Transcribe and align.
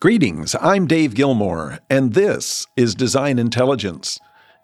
Greetings, 0.00 0.54
I'm 0.60 0.86
Dave 0.86 1.16
Gilmore, 1.16 1.80
and 1.90 2.14
this 2.14 2.68
is 2.76 2.94
Design 2.94 3.36
Intelligence. 3.36 4.20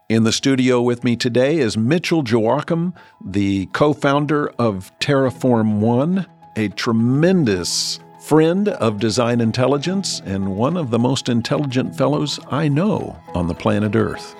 In 0.09 0.23
the 0.23 0.31
studio 0.31 0.81
with 0.81 1.03
me 1.03 1.17
today 1.17 1.59
is 1.59 1.77
Mitchell 1.77 2.23
Joachim, 2.23 2.95
the 3.21 3.67
co 3.73 3.93
founder 3.93 4.51
of 4.61 4.93
Terreform 5.01 5.81
One, 5.81 6.25
a 6.55 6.69
tremendous 6.69 7.99
friend 8.21 8.69
of 8.69 9.01
Design 9.01 9.41
Intelligence, 9.41 10.23
and 10.25 10.55
one 10.55 10.77
of 10.77 10.93
the 10.93 11.01
most 11.01 11.29
intelligent 11.29 11.97
fellows 11.97 12.39
I 12.53 12.69
know 12.69 13.21
on 13.35 13.49
the 13.49 13.57
planet 13.57 13.97
Earth. 13.97 14.37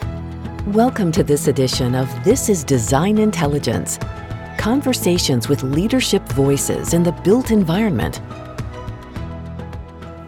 Welcome 0.69 1.11
to 1.11 1.25
this 1.25 1.49
edition 1.49 1.97
of 1.97 2.09
This 2.23 2.49
is 2.49 2.63
Design 2.63 3.19
Intelligence 3.19 3.99
conversations 4.59 5.49
with 5.49 5.63
leadership 5.63 6.23
voices 6.29 6.95
in 6.95 7.03
the 7.03 7.13
built 7.13 7.51
environment. 7.51 8.21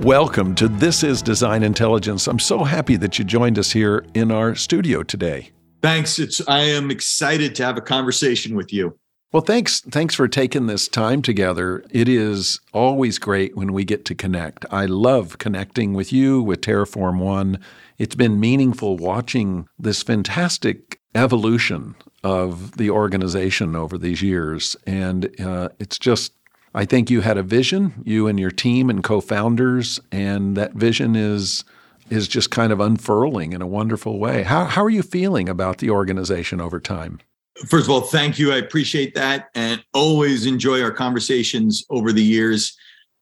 Welcome 0.01 0.55
to 0.57 0.69
This 0.69 1.03
is 1.03 1.23
Design 1.23 1.63
Intelligence. 1.63 2.29
I'm 2.29 2.39
so 2.39 2.65
happy 2.65 2.97
that 2.97 3.19
you 3.19 3.25
joined 3.25 3.59
us 3.59 3.73
here 3.73 4.05
in 4.13 4.31
our 4.31 4.55
studio 4.55 5.03
today. 5.03 5.53
Thanks. 5.83 6.19
It's 6.19 6.47
I 6.47 6.61
am 6.61 6.91
excited 6.91 7.55
to 7.57 7.65
have 7.65 7.79
a 7.79 7.81
conversation 7.81 8.57
with 8.57 8.75
you. 8.75 8.99
Well, 9.33 9.43
thanks 9.43 9.81
thanks 9.81 10.15
for 10.15 10.29
taking 10.29 10.67
this 10.67 10.87
time 10.87 11.23
together. 11.23 11.83
It 11.91 12.09
is 12.11 12.61
always 12.75 13.19
great 13.19 13.57
when 13.57 13.73
we 13.73 13.85
get 13.85 14.05
to 14.05 14.15
connect. 14.15 14.67
I 14.71 14.85
love 14.85 15.39
connecting 15.39 15.95
with 15.95 16.13
you 16.13 16.43
with 16.43 16.61
Terreform 16.61 17.19
One. 17.19 17.59
It's 17.97 18.15
been 18.15 18.39
meaningful 18.39 18.99
watching 18.99 19.67
this 19.79 20.03
fantastic 20.03 21.01
evolution 21.15 21.97
of 22.23 22.77
the 22.77 22.91
organization 22.91 23.75
over 23.75 23.97
these 23.97 24.21
years. 24.21 24.77
And 24.87 25.31
uh, 25.41 25.71
it's 25.79 25.99
just, 25.99 26.33
I 26.77 26.85
think 26.85 27.11
you 27.11 27.23
had 27.23 27.39
a 27.39 27.43
vision, 27.43 28.03
you 28.05 28.29
and 28.29 28.39
your 28.39 28.51
team 28.51 28.91
and 28.91 29.03
co-founders, 29.03 29.99
and 30.13 30.57
that 30.57 30.75
vision 30.75 31.17
is 31.17 31.65
is 32.09 32.29
just 32.29 32.53
kind 32.53 32.73
of 32.73 32.79
unfurling 32.79 33.53
in 33.53 33.61
a 33.61 33.67
wonderful 33.67 34.19
way. 34.19 34.45
How 34.45 34.67
how 34.67 34.85
are 34.85 34.91
you 34.91 35.03
feeling 35.03 35.49
about 35.49 35.79
the 35.79 35.91
organization 35.91 36.61
over 36.61 36.79
time? 36.79 37.19
First 37.67 37.87
of 37.87 37.91
all, 37.91 38.03
thank 38.03 38.39
you. 38.39 38.53
I 38.53 38.57
appreciate 38.57 39.15
that, 39.15 39.49
and 39.55 39.83
always 39.95 40.45
enjoy 40.45 40.83
our 40.83 40.93
conversations 40.93 41.85
over 41.91 42.13
the 42.13 42.23
years. 42.23 42.77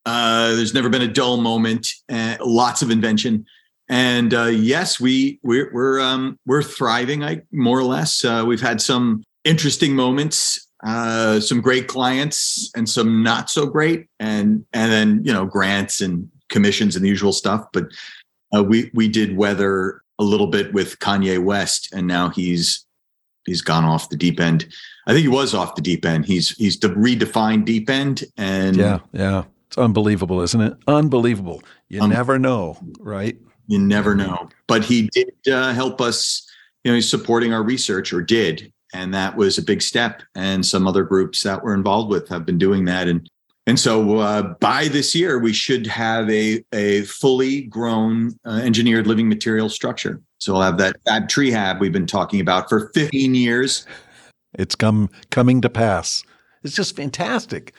Uh, 0.04 0.54
there's 0.56 0.74
never 0.74 0.90
been 0.90 1.02
a 1.02 1.08
dull 1.08 1.38
moment. 1.38 1.88
Uh, 2.12 2.36
lots 2.40 2.82
of 2.82 2.90
invention 2.90 3.46
and 3.88 4.32
uh, 4.32 4.44
yes, 4.44 4.98
we 4.98 5.38
we're 5.42 5.70
we're 5.72 6.00
um, 6.00 6.38
we're 6.46 6.62
thriving. 6.62 7.22
I 7.22 7.42
more 7.52 7.78
or 7.78 7.84
less. 7.84 8.24
Uh, 8.24 8.44
we've 8.46 8.60
had 8.60 8.80
some 8.80 9.22
interesting 9.44 9.94
moments, 9.94 10.68
uh, 10.84 11.40
some 11.40 11.60
great 11.60 11.88
clients, 11.88 12.70
and 12.76 12.88
some 12.88 13.22
not 13.22 13.50
so 13.50 13.66
great, 13.66 14.06
and 14.20 14.64
and 14.72 14.92
then 14.92 15.20
you 15.24 15.32
know 15.32 15.46
grants 15.46 16.00
and 16.00 16.28
commissions 16.50 16.94
and 16.94 17.04
the 17.04 17.08
usual 17.08 17.32
stuff. 17.32 17.66
But 17.72 17.86
uh, 18.54 18.62
we 18.62 18.90
we 18.94 19.08
did 19.08 19.36
weather 19.36 20.02
a 20.18 20.24
little 20.24 20.46
bit 20.46 20.72
with 20.72 20.98
Kanye 20.98 21.42
West, 21.42 21.92
and 21.92 22.06
now 22.06 22.28
he's 22.28 22.84
he's 23.46 23.62
gone 23.62 23.84
off 23.84 24.10
the 24.10 24.16
deep 24.16 24.40
end. 24.40 24.66
I 25.06 25.12
think 25.12 25.22
he 25.22 25.28
was 25.28 25.54
off 25.54 25.74
the 25.74 25.82
deep 25.82 26.04
end. 26.04 26.26
He's 26.26 26.50
he's 26.50 26.78
redefined 26.78 27.64
deep 27.64 27.88
end, 27.88 28.24
and 28.36 28.76
yeah, 28.76 29.00
yeah, 29.12 29.44
it's 29.66 29.78
unbelievable, 29.78 30.40
isn't 30.42 30.60
it? 30.60 30.76
Unbelievable. 30.86 31.62
You 31.88 32.02
um, 32.02 32.10
never 32.10 32.38
know, 32.38 32.78
right? 33.00 33.36
You 33.66 33.78
never 33.78 34.14
know. 34.14 34.48
But 34.66 34.84
he 34.84 35.08
did 35.12 35.32
uh, 35.50 35.72
help 35.72 36.00
us, 36.00 36.46
you 36.82 36.90
know, 36.90 36.94
he's 36.94 37.08
supporting 37.08 37.54
our 37.54 37.62
research 37.62 38.12
or 38.12 38.20
did. 38.20 38.72
And 38.94 39.12
that 39.12 39.36
was 39.36 39.58
a 39.58 39.62
big 39.62 39.82
step. 39.82 40.22
And 40.34 40.64
some 40.64 40.86
other 40.86 41.02
groups 41.02 41.42
that 41.42 41.62
we're 41.62 41.74
involved 41.74 42.10
with 42.10 42.28
have 42.28 42.46
been 42.46 42.58
doing 42.58 42.86
that. 42.86 43.08
And 43.08 43.28
and 43.66 43.80
so 43.80 44.18
uh, 44.18 44.42
by 44.60 44.88
this 44.88 45.14
year, 45.14 45.38
we 45.38 45.54
should 45.54 45.86
have 45.86 46.28
a, 46.28 46.62
a 46.74 47.02
fully 47.02 47.62
grown 47.62 48.38
uh, 48.44 48.60
engineered 48.62 49.06
living 49.06 49.26
material 49.26 49.70
structure. 49.70 50.20
So 50.38 50.52
we'll 50.52 50.62
have 50.62 50.76
that 50.76 51.28
Tree 51.30 51.50
Hab 51.50 51.80
we've 51.80 51.92
been 51.92 52.06
talking 52.06 52.40
about 52.40 52.68
for 52.68 52.90
15 52.92 53.34
years. 53.34 53.86
It's 54.52 54.74
come 54.74 55.08
coming 55.30 55.62
to 55.62 55.70
pass. 55.70 56.22
It's 56.62 56.76
just 56.76 56.94
fantastic. 56.94 57.72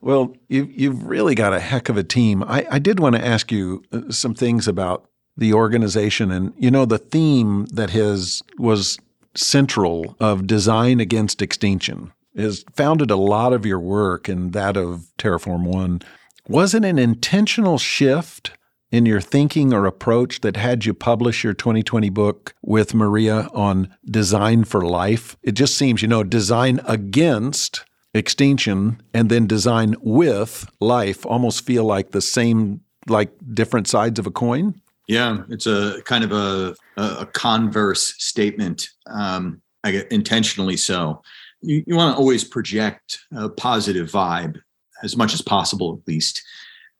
Well, 0.00 0.34
you, 0.48 0.64
you've 0.64 1.04
really 1.04 1.34
got 1.34 1.52
a 1.52 1.60
heck 1.60 1.88
of 1.90 1.98
a 1.98 2.04
team. 2.04 2.42
I, 2.42 2.66
I 2.70 2.78
did 2.78 2.98
want 2.98 3.16
to 3.16 3.26
ask 3.26 3.52
you 3.52 3.82
uh, 3.92 4.10
some 4.10 4.34
things 4.34 4.66
about 4.66 5.08
the 5.36 5.52
organization 5.52 6.30
and 6.30 6.54
you 6.56 6.70
know 6.70 6.86
the 6.86 6.96
theme 6.96 7.66
that 7.66 7.90
has 7.90 8.42
was 8.58 8.98
central 9.36 10.16
of 10.20 10.46
design 10.46 11.00
against 11.00 11.42
extinction 11.42 12.12
has 12.36 12.64
founded 12.74 13.10
a 13.10 13.16
lot 13.16 13.52
of 13.52 13.64
your 13.64 13.80
work 13.80 14.28
and 14.28 14.52
that 14.52 14.76
of 14.76 15.06
Terreform 15.18 15.64
One. 15.64 16.02
Was 16.48 16.74
it 16.74 16.84
an 16.84 16.98
intentional 16.98 17.78
shift 17.78 18.52
in 18.90 19.06
your 19.06 19.20
thinking 19.20 19.72
or 19.72 19.86
approach 19.86 20.42
that 20.42 20.56
had 20.56 20.84
you 20.84 20.94
publish 20.94 21.42
your 21.42 21.54
2020 21.54 22.10
book 22.10 22.54
with 22.62 22.94
Maria 22.94 23.48
on 23.52 23.94
design 24.04 24.64
for 24.64 24.82
life? 24.84 25.36
It 25.42 25.52
just 25.52 25.76
seems, 25.76 26.02
you 26.02 26.08
know, 26.08 26.22
design 26.22 26.80
against 26.86 27.84
extinction 28.14 29.00
and 29.12 29.28
then 29.28 29.46
design 29.46 29.96
with 30.00 30.70
life 30.80 31.26
almost 31.26 31.64
feel 31.66 31.84
like 31.84 32.12
the 32.12 32.20
same, 32.20 32.80
like 33.08 33.30
different 33.52 33.88
sides 33.88 34.18
of 34.18 34.26
a 34.26 34.30
coin. 34.30 34.80
Yeah, 35.06 35.42
it's 35.50 35.66
a 35.66 36.00
kind 36.04 36.24
of 36.24 36.32
a 36.32 36.74
a, 36.96 37.26
converse 37.26 38.14
statement. 38.18 38.88
Um, 39.06 39.62
I 39.84 39.92
get 39.92 40.10
intentionally 40.10 40.76
so. 40.76 41.22
You, 41.60 41.84
you 41.86 41.94
want 41.94 42.14
to 42.14 42.18
always 42.18 42.42
project 42.42 43.18
a 43.36 43.48
positive 43.48 44.10
vibe 44.10 44.60
as 45.02 45.16
much 45.16 45.32
as 45.32 45.42
possible, 45.42 46.00
at 46.00 46.08
least. 46.08 46.42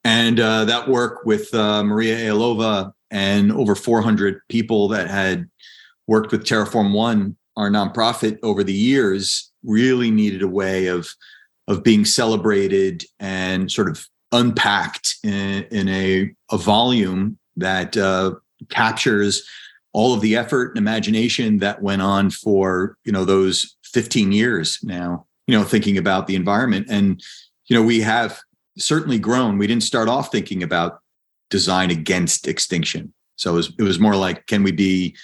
And 0.04 0.38
uh, 0.38 0.66
that 0.66 0.88
work 0.88 1.24
with 1.24 1.52
uh, 1.52 1.82
Maria 1.82 2.16
Aiolova 2.16 2.92
and 3.10 3.50
over 3.50 3.74
400 3.74 4.40
people 4.48 4.88
that 4.88 5.08
had 5.08 5.48
worked 6.06 6.30
with 6.30 6.44
Terreform 6.44 6.92
One, 6.92 7.36
our 7.56 7.70
nonprofit, 7.70 8.38
over 8.42 8.62
the 8.62 8.72
years, 8.72 9.50
really 9.64 10.10
needed 10.10 10.42
a 10.42 10.48
way 10.48 10.86
of 10.86 11.08
of 11.68 11.82
being 11.82 12.04
celebrated 12.04 13.04
and 13.18 13.72
sort 13.72 13.88
of 13.88 14.06
unpacked 14.30 15.16
in, 15.24 15.64
in 15.72 15.88
a, 15.88 16.32
a 16.52 16.56
volume 16.56 17.38
that 17.56 17.96
uh, 17.96 18.34
captures 18.68 19.46
all 19.92 20.12
of 20.12 20.20
the 20.20 20.36
effort 20.36 20.70
and 20.70 20.78
imagination 20.78 21.58
that 21.58 21.82
went 21.82 22.02
on 22.02 22.30
for 22.30 22.96
you 23.04 23.12
know 23.12 23.24
those 23.24 23.76
15 23.84 24.32
years 24.32 24.78
now 24.82 25.26
you 25.46 25.56
know 25.56 25.64
thinking 25.64 25.96
about 25.98 26.26
the 26.26 26.34
environment. 26.34 26.86
And 26.88 27.22
you 27.66 27.76
know 27.76 27.82
we 27.82 28.00
have 28.00 28.40
certainly 28.78 29.18
grown. 29.18 29.58
We 29.58 29.66
didn't 29.66 29.84
start 29.84 30.08
off 30.08 30.30
thinking 30.30 30.62
about 30.62 31.00
design 31.50 31.90
against 31.90 32.46
extinction. 32.46 33.12
So 33.36 33.52
it 33.52 33.56
was, 33.56 33.72
it 33.78 33.82
was 33.82 33.98
more 33.98 34.16
like 34.16 34.46
can 34.46 34.62
we 34.62 34.72
be 34.72 35.16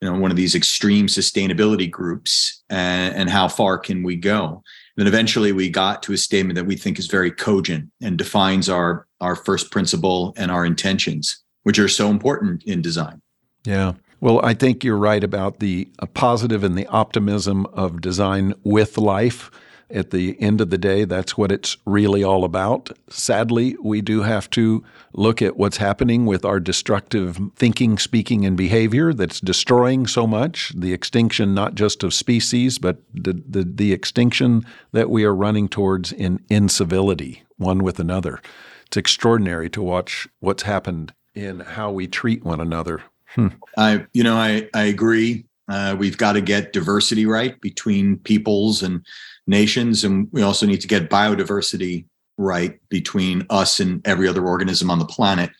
you 0.00 0.10
know 0.10 0.18
one 0.18 0.30
of 0.30 0.36
these 0.36 0.54
extreme 0.54 1.06
sustainability 1.06 1.90
groups 1.90 2.62
and, 2.68 3.14
and 3.14 3.30
how 3.30 3.48
far 3.48 3.78
can 3.78 4.02
we 4.02 4.16
go? 4.16 4.62
And 4.96 5.06
then 5.06 5.06
eventually 5.06 5.52
we 5.52 5.70
got 5.70 6.02
to 6.04 6.12
a 6.12 6.18
statement 6.18 6.56
that 6.56 6.66
we 6.66 6.76
think 6.76 6.98
is 6.98 7.06
very 7.06 7.30
cogent 7.30 7.90
and 8.02 8.18
defines 8.18 8.68
our 8.68 9.06
our 9.20 9.36
first 9.36 9.70
principle 9.70 10.34
and 10.36 10.50
our 10.50 10.64
intentions 10.64 11.42
which 11.62 11.78
are 11.78 11.88
so 11.88 12.08
important 12.08 12.62
in 12.64 12.82
design. 12.82 13.20
Yeah. 13.64 13.94
Well, 14.20 14.44
I 14.44 14.54
think 14.54 14.82
you're 14.82 14.96
right 14.96 15.22
about 15.22 15.60
the 15.60 15.88
uh, 16.00 16.06
positive 16.06 16.64
and 16.64 16.76
the 16.76 16.86
optimism 16.86 17.66
of 17.66 18.00
design 18.00 18.54
with 18.64 18.98
life. 18.98 19.50
At 19.90 20.10
the 20.10 20.38
end 20.38 20.60
of 20.60 20.68
the 20.68 20.76
day, 20.76 21.04
that's 21.04 21.38
what 21.38 21.50
it's 21.50 21.78
really 21.86 22.22
all 22.22 22.44
about. 22.44 22.90
Sadly, 23.08 23.74
we 23.82 24.02
do 24.02 24.20
have 24.20 24.50
to 24.50 24.84
look 25.14 25.40
at 25.40 25.56
what's 25.56 25.78
happening 25.78 26.26
with 26.26 26.44
our 26.44 26.60
destructive 26.60 27.40
thinking, 27.56 27.96
speaking, 27.96 28.44
and 28.44 28.54
behavior 28.54 29.14
that's 29.14 29.40
destroying 29.40 30.06
so 30.06 30.26
much. 30.26 30.74
The 30.76 30.92
extinction, 30.92 31.54
not 31.54 31.74
just 31.74 32.02
of 32.02 32.12
species, 32.12 32.78
but 32.78 32.98
the, 33.14 33.42
the, 33.48 33.64
the 33.64 33.94
extinction 33.94 34.66
that 34.92 35.08
we 35.08 35.24
are 35.24 35.34
running 35.34 35.68
towards 35.68 36.12
in 36.12 36.44
incivility 36.50 37.44
one 37.56 37.82
with 37.82 37.98
another. 37.98 38.42
It's 38.86 38.96
extraordinary 38.98 39.70
to 39.70 39.82
watch 39.82 40.28
what's 40.40 40.64
happened 40.64 41.14
in 41.38 41.60
how 41.60 41.90
we 41.90 42.06
treat 42.06 42.44
one 42.44 42.60
another. 42.60 43.02
Hmm. 43.28 43.48
I, 43.76 44.06
you 44.12 44.24
know, 44.24 44.36
I, 44.36 44.68
I 44.74 44.84
agree. 44.84 45.44
Uh, 45.68 45.94
we've 45.98 46.18
got 46.18 46.32
to 46.32 46.40
get 46.40 46.72
diversity 46.72 47.26
right 47.26 47.58
between 47.60 48.18
peoples 48.18 48.82
and 48.82 49.04
nations, 49.46 50.02
and 50.02 50.28
we 50.32 50.42
also 50.42 50.66
need 50.66 50.80
to 50.80 50.88
get 50.88 51.10
biodiversity 51.10 52.06
right 52.38 52.78
between 52.88 53.46
us 53.50 53.80
and 53.80 54.06
every 54.06 54.26
other 54.26 54.46
organism 54.46 54.90
on 54.90 54.98
the 54.98 55.04
planet. 55.04 55.50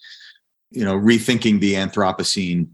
You 0.70 0.84
know, 0.84 0.98
rethinking 0.98 1.60
the 1.60 1.74
Anthropocene. 1.74 2.66
You 2.66 2.68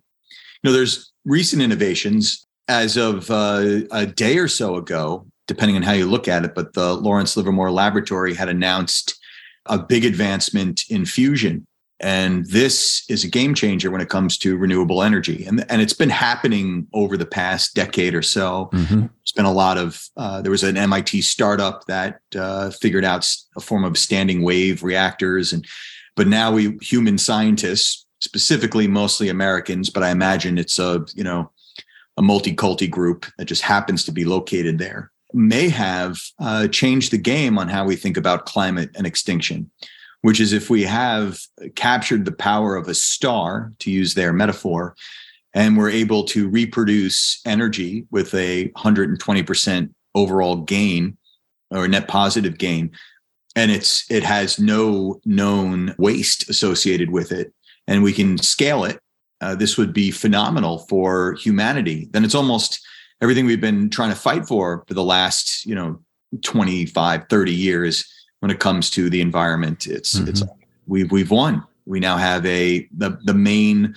know, 0.63 0.73
there's 0.73 1.13
recent 1.25 1.61
innovations 1.61 2.47
as 2.69 2.97
of 2.97 3.31
uh, 3.31 3.81
a 3.91 4.07
day 4.07 4.39
or 4.39 4.49
so 4.49 4.77
ago, 4.77 5.27
depending 5.47 5.77
on 5.77 5.83
how 5.83 5.93
you 5.93 6.07
look 6.07 6.29
at 6.29 6.45
it. 6.45 6.55
But 6.55 6.73
the 6.73 6.95
Lawrence 6.95 7.37
Livermore 7.37 7.71
Laboratory 7.71 8.35
had 8.35 8.49
announced 8.49 9.19
a 9.67 9.79
big 9.79 10.05
advancement 10.05 10.85
in 10.89 11.05
fusion 11.05 11.67
and 12.01 12.45
this 12.47 13.05
is 13.09 13.25
a 13.25 13.29
game 13.29 13.55
changer 13.55 13.91
when 13.91 14.01
it 14.01 14.09
comes 14.09 14.37
to 14.39 14.57
renewable 14.57 15.03
energy. 15.03 15.45
And, 15.45 15.65
and 15.71 15.81
it's 15.81 15.93
been 15.93 16.11
happening 16.11 16.87
over 16.93 17.17
the 17.17 17.27
past 17.27 17.75
decade 17.75 18.15
or 18.15 18.23
so. 18.23 18.69
Mm-hmm. 18.73 19.01
There's 19.01 19.33
been 19.35 19.45
a 19.45 19.53
lot 19.53 19.79
of, 19.79 20.03
uh, 20.17 20.43
there 20.43 20.51
was 20.51 20.65
an 20.65 20.77
MIT 20.77 21.23
startup 21.23 21.87
that 21.87 22.21
uh, 22.37 22.71
figured 22.71 23.05
out 23.05 23.31
a 23.57 23.61
form 23.61 23.85
of 23.85 23.97
standing 23.97 24.43
wave 24.43 24.83
reactors. 24.83 25.53
And, 25.53 25.65
but 26.17 26.27
now 26.27 26.53
we 26.53 26.77
human 26.83 27.17
scientists 27.17 28.07
specifically 28.21 28.89
mostly 28.89 29.29
Americans, 29.29 29.91
but 29.91 30.03
I 30.03 30.11
imagine 30.11 30.59
it's 30.59 30.79
a, 30.79 31.05
you 31.15 31.25
know, 31.25 31.51
a 32.17 32.23
multi-culti 32.23 32.89
group 32.89 33.27
that 33.39 33.47
just 33.47 33.63
happens 33.63 34.05
to 34.05 34.13
be 34.13 34.25
located 34.25 34.79
there, 34.79 35.11
may 35.33 35.69
have 35.69 36.19
uh, 36.39 36.69
changed 36.69 37.11
the 37.11 37.19
game 37.19 37.59
on 37.59 37.69
how 37.69 37.85
we 37.85 37.97
think 37.97 38.17
about 38.17 38.47
climate 38.47 38.91
and 38.95 39.07
extinction, 39.07 39.71
which 40.25 40.41
is 40.41 40.53
if 40.53 40.71
we 40.71 40.83
have 40.83 41.39
captured 41.75 42.25
the 42.25 42.33
power 42.33 42.77
of 42.77 42.89
a 42.89 42.95
star, 42.95 43.73
to 43.79 43.91
use 43.91 44.15
their 44.15 44.33
metaphor, 44.33 44.95
and 45.53 45.77
we're 45.77 45.91
able 45.91 46.25
to 46.25 46.49
reproduce 46.49 47.41
energy 47.45 48.07
with 48.11 48.33
a 48.35 48.69
120% 48.71 49.91
overall 50.15 50.57
gain 50.57 51.17
or 51.71 51.87
net 51.89 52.09
positive 52.09 52.57
gain 52.57 52.91
and 53.57 53.71
it's 53.71 54.09
it 54.11 54.23
has 54.23 54.59
no 54.59 55.21
known 55.25 55.95
waste 55.99 56.49
associated 56.49 57.11
with 57.11 57.33
it 57.33 57.53
and 57.89 58.03
we 58.03 58.13
can 58.13 58.39
scale 58.39 58.85
it 58.85 59.01
uh, 59.41 59.55
this 59.55 59.77
would 59.77 59.93
be 59.93 60.11
phenomenal 60.11 60.79
for 60.89 61.35
humanity. 61.35 62.09
Then 62.13 62.25
it's 62.25 62.35
almost 62.35 62.81
everything 63.21 63.45
we've 63.45 63.61
been 63.61 63.91
trying 63.91 64.11
to 64.11 64.17
fight 64.17 64.47
for 64.47 64.85
for 64.87 64.95
the 64.95 65.03
last 65.03 65.67
you 65.67 65.75
know 65.75 66.01
25 66.43 67.25
30 67.29 67.53
years 67.53 68.05
when 68.45 68.51
it 68.51 68.61
comes 68.61 68.91
to 68.91 69.09
the 69.09 69.23
environment 69.23 69.87
it's 69.87 70.19
mm-hmm. 70.19 70.29
it's 70.29 70.43
we've 70.87 71.11
we've 71.11 71.31
won 71.31 71.65
we 71.87 71.99
now 71.99 72.19
have 72.19 72.45
a 72.45 72.87
the 72.95 73.19
the 73.25 73.33
main 73.33 73.95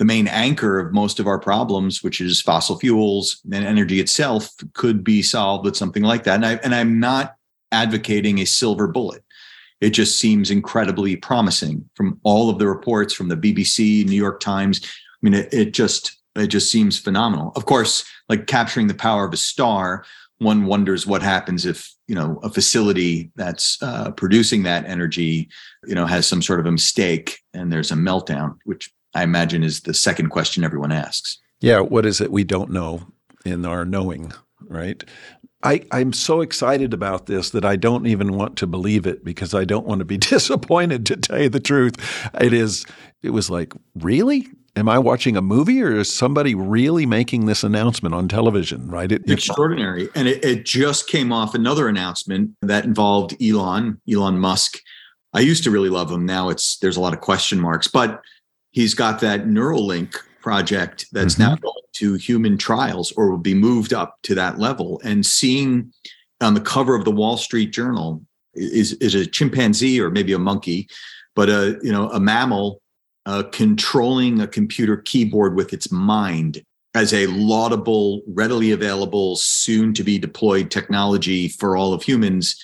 the 0.00 0.06
main 0.06 0.28
anchor 0.28 0.78
of 0.78 0.94
most 0.94 1.20
of 1.20 1.26
our 1.26 1.38
problems, 1.38 2.02
which 2.02 2.22
is 2.22 2.40
fossil 2.40 2.78
fuels 2.78 3.42
and 3.52 3.66
energy 3.66 4.00
itself, 4.00 4.50
could 4.72 5.04
be 5.04 5.20
solved 5.20 5.62
with 5.66 5.76
something 5.76 6.02
like 6.02 6.24
that. 6.24 6.36
And, 6.36 6.46
I, 6.46 6.52
and 6.64 6.74
I'm 6.74 6.98
not 6.98 7.36
advocating 7.70 8.38
a 8.38 8.46
silver 8.46 8.88
bullet. 8.88 9.22
It 9.82 9.90
just 9.90 10.18
seems 10.18 10.50
incredibly 10.50 11.16
promising 11.16 11.86
from 11.96 12.18
all 12.22 12.48
of 12.48 12.58
the 12.58 12.66
reports 12.66 13.12
from 13.12 13.28
the 13.28 13.36
BBC, 13.36 14.06
New 14.06 14.16
York 14.16 14.40
Times. 14.40 14.80
I 14.82 15.18
mean, 15.20 15.34
it, 15.34 15.52
it 15.52 15.74
just 15.74 16.16
it 16.34 16.46
just 16.46 16.70
seems 16.70 16.98
phenomenal. 16.98 17.52
Of 17.54 17.66
course, 17.66 18.02
like 18.30 18.46
capturing 18.46 18.86
the 18.86 18.94
power 18.94 19.26
of 19.26 19.34
a 19.34 19.36
star, 19.36 20.06
one 20.38 20.64
wonders 20.64 21.06
what 21.06 21.20
happens 21.20 21.66
if 21.66 21.94
you 22.10 22.16
know 22.16 22.40
a 22.42 22.50
facility 22.50 23.30
that's 23.36 23.80
uh, 23.82 24.10
producing 24.10 24.64
that 24.64 24.84
energy, 24.84 25.48
you 25.86 25.94
know, 25.94 26.06
has 26.06 26.26
some 26.26 26.42
sort 26.42 26.58
of 26.58 26.66
a 26.66 26.72
mistake 26.72 27.38
and 27.54 27.72
there's 27.72 27.92
a 27.92 27.94
meltdown, 27.94 28.56
which 28.64 28.90
I 29.14 29.22
imagine 29.22 29.62
is 29.62 29.82
the 29.82 29.94
second 29.94 30.30
question 30.30 30.64
everyone 30.64 30.90
asks. 30.90 31.38
Yeah, 31.60 31.78
what 31.78 32.04
is 32.04 32.20
it 32.20 32.32
we 32.32 32.42
don't 32.42 32.72
know 32.72 33.06
in 33.44 33.64
our 33.64 33.84
knowing, 33.84 34.32
right? 34.62 35.04
I, 35.62 35.82
I'm 35.92 36.12
so 36.12 36.40
excited 36.40 36.92
about 36.92 37.26
this 37.26 37.50
that 37.50 37.64
I 37.64 37.76
don't 37.76 38.08
even 38.08 38.32
want 38.32 38.56
to 38.56 38.66
believe 38.66 39.06
it 39.06 39.24
because 39.24 39.54
I 39.54 39.64
don't 39.64 39.86
want 39.86 40.00
to 40.00 40.04
be 40.04 40.18
disappointed 40.34 41.06
to 41.06 41.16
tell 41.16 41.40
you 41.40 41.48
the 41.48 41.60
truth. 41.60 41.94
It 42.40 42.52
is 42.52 42.84
it 43.22 43.30
was 43.30 43.50
like, 43.50 43.72
really? 43.94 44.48
Am 44.76 44.88
I 44.88 44.98
watching 44.98 45.36
a 45.36 45.42
movie 45.42 45.82
or 45.82 45.96
is 45.96 46.12
somebody 46.12 46.54
really 46.54 47.04
making 47.06 47.46
this 47.46 47.64
announcement 47.64 48.14
on 48.14 48.28
television? 48.28 48.88
Right? 48.88 49.10
It, 49.10 49.28
Extraordinary. 49.28 50.08
And 50.14 50.28
it, 50.28 50.44
it 50.44 50.64
just 50.64 51.08
came 51.08 51.32
off 51.32 51.54
another 51.54 51.88
announcement 51.88 52.52
that 52.62 52.84
involved 52.84 53.36
Elon, 53.42 54.00
Elon 54.10 54.38
Musk. 54.38 54.78
I 55.32 55.40
used 55.40 55.64
to 55.64 55.70
really 55.70 55.88
love 55.88 56.10
him. 56.10 56.24
Now 56.24 56.48
it's 56.48 56.78
there's 56.78 56.96
a 56.96 57.00
lot 57.00 57.12
of 57.12 57.20
question 57.20 57.60
marks, 57.60 57.88
but 57.88 58.22
he's 58.70 58.94
got 58.94 59.20
that 59.20 59.46
Neuralink 59.46 60.16
project 60.40 61.06
that's 61.12 61.34
mm-hmm. 61.34 61.50
now 61.50 61.56
going 61.56 61.82
to 61.92 62.14
human 62.14 62.56
trials 62.56 63.12
or 63.12 63.30
will 63.30 63.38
be 63.38 63.54
moved 63.54 63.92
up 63.92 64.18
to 64.22 64.34
that 64.34 64.58
level. 64.58 65.00
And 65.04 65.24
seeing 65.24 65.92
on 66.40 66.54
the 66.54 66.60
cover 66.60 66.94
of 66.94 67.04
the 67.04 67.10
Wall 67.10 67.36
Street 67.36 67.72
Journal 67.72 68.22
is 68.54 68.94
is 68.94 69.14
a 69.14 69.26
chimpanzee 69.26 70.00
or 70.00 70.10
maybe 70.10 70.32
a 70.32 70.38
monkey, 70.38 70.88
but 71.34 71.48
a 71.48 71.78
you 71.82 71.92
know 71.92 72.10
a 72.10 72.20
mammal 72.20 72.80
uh, 73.26 73.42
controlling 73.52 74.40
a 74.40 74.46
computer 74.46 74.96
keyboard 74.96 75.54
with 75.54 75.72
its 75.72 75.90
mind 75.92 76.62
as 76.94 77.14
a 77.14 77.26
laudable, 77.26 78.22
readily 78.26 78.72
available, 78.72 79.36
soon 79.36 79.94
to 79.94 80.02
be 80.02 80.18
deployed 80.18 80.70
technology 80.70 81.48
for 81.48 81.76
all 81.76 81.92
of 81.92 82.02
humans 82.02 82.60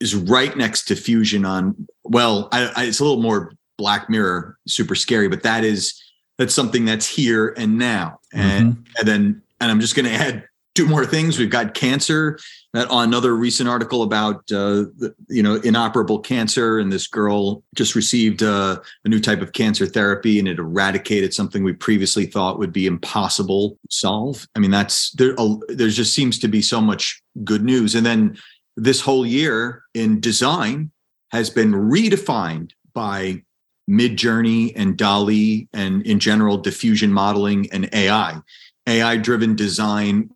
is 0.00 0.14
right 0.14 0.56
next 0.56 0.84
to 0.84 0.94
fusion 0.94 1.44
on 1.44 1.74
well 2.04 2.48
I, 2.52 2.72
I, 2.76 2.84
it's 2.84 3.00
a 3.00 3.04
little 3.04 3.20
more 3.20 3.52
Black 3.78 4.10
Mirror, 4.10 4.58
super 4.66 4.94
scary, 4.94 5.28
but 5.28 5.44
that 5.44 5.64
is 5.64 6.02
that's 6.36 6.54
something 6.54 6.84
that's 6.84 7.08
here 7.08 7.54
and 7.56 7.78
now. 7.78 8.18
And 8.32 8.74
mm-hmm. 8.74 8.82
and 8.98 9.08
then 9.08 9.42
and 9.60 9.70
I'm 9.70 9.80
just 9.80 9.94
going 9.94 10.06
to 10.06 10.12
add 10.12 10.44
two 10.78 10.86
more 10.86 11.04
things. 11.04 11.40
We've 11.40 11.50
got 11.50 11.74
cancer 11.74 12.38
that 12.72 12.88
on 12.88 13.08
another 13.08 13.34
recent 13.34 13.68
article 13.68 14.04
about 14.04 14.44
uh, 14.52 14.84
you 15.28 15.42
know 15.42 15.56
inoperable 15.56 16.20
cancer, 16.20 16.78
and 16.78 16.92
this 16.92 17.08
girl 17.08 17.64
just 17.74 17.96
received 17.96 18.44
uh, 18.44 18.78
a 19.04 19.08
new 19.08 19.18
type 19.18 19.40
of 19.40 19.52
cancer 19.52 19.86
therapy, 19.86 20.38
and 20.38 20.46
it 20.46 20.60
eradicated 20.60 21.34
something 21.34 21.64
we 21.64 21.72
previously 21.72 22.26
thought 22.26 22.60
would 22.60 22.72
be 22.72 22.86
impossible 22.86 23.70
to 23.70 23.76
solve. 23.90 24.46
I 24.54 24.60
mean, 24.60 24.70
that's 24.70 25.10
there. 25.12 25.34
There 25.66 25.88
just 25.88 26.14
seems 26.14 26.38
to 26.38 26.48
be 26.48 26.62
so 26.62 26.80
much 26.80 27.20
good 27.42 27.64
news, 27.64 27.96
and 27.96 28.06
then 28.06 28.38
this 28.76 29.00
whole 29.00 29.26
year 29.26 29.82
in 29.94 30.20
design 30.20 30.92
has 31.32 31.50
been 31.50 31.72
redefined 31.72 32.70
by 32.94 33.42
Midjourney 33.90 34.74
and 34.76 34.96
DALL-E 34.96 35.66
and 35.72 36.06
in 36.06 36.20
general 36.20 36.56
diffusion 36.56 37.12
modeling 37.12 37.68
and 37.72 37.92
AI. 37.92 38.40
AI 38.88 39.16
driven 39.16 39.54
design, 39.54 40.30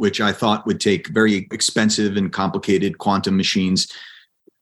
which 0.00 0.20
I 0.20 0.32
thought 0.32 0.66
would 0.66 0.80
take 0.80 1.08
very 1.08 1.46
expensive 1.52 2.16
and 2.16 2.32
complicated 2.32 2.98
quantum 2.98 3.36
machines, 3.36 3.86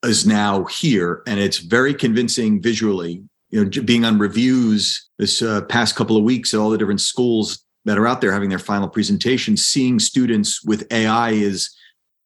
is 0.04 0.26
now 0.26 0.64
here. 0.64 1.22
And 1.26 1.40
it's 1.40 1.58
very 1.58 1.94
convincing 1.94 2.60
visually. 2.60 3.22
You 3.50 3.64
know, 3.64 3.82
being 3.82 4.04
on 4.04 4.18
reviews 4.18 5.08
this 5.18 5.40
uh, 5.40 5.62
past 5.62 5.96
couple 5.96 6.18
of 6.18 6.24
weeks 6.24 6.52
at 6.52 6.60
all 6.60 6.68
the 6.68 6.76
different 6.76 7.00
schools 7.00 7.64
that 7.86 7.96
are 7.96 8.06
out 8.06 8.20
there 8.20 8.32
having 8.32 8.50
their 8.50 8.58
final 8.58 8.88
presentations, 8.88 9.64
seeing 9.64 9.98
students 9.98 10.62
with 10.62 10.86
AI 10.92 11.30
is 11.30 11.74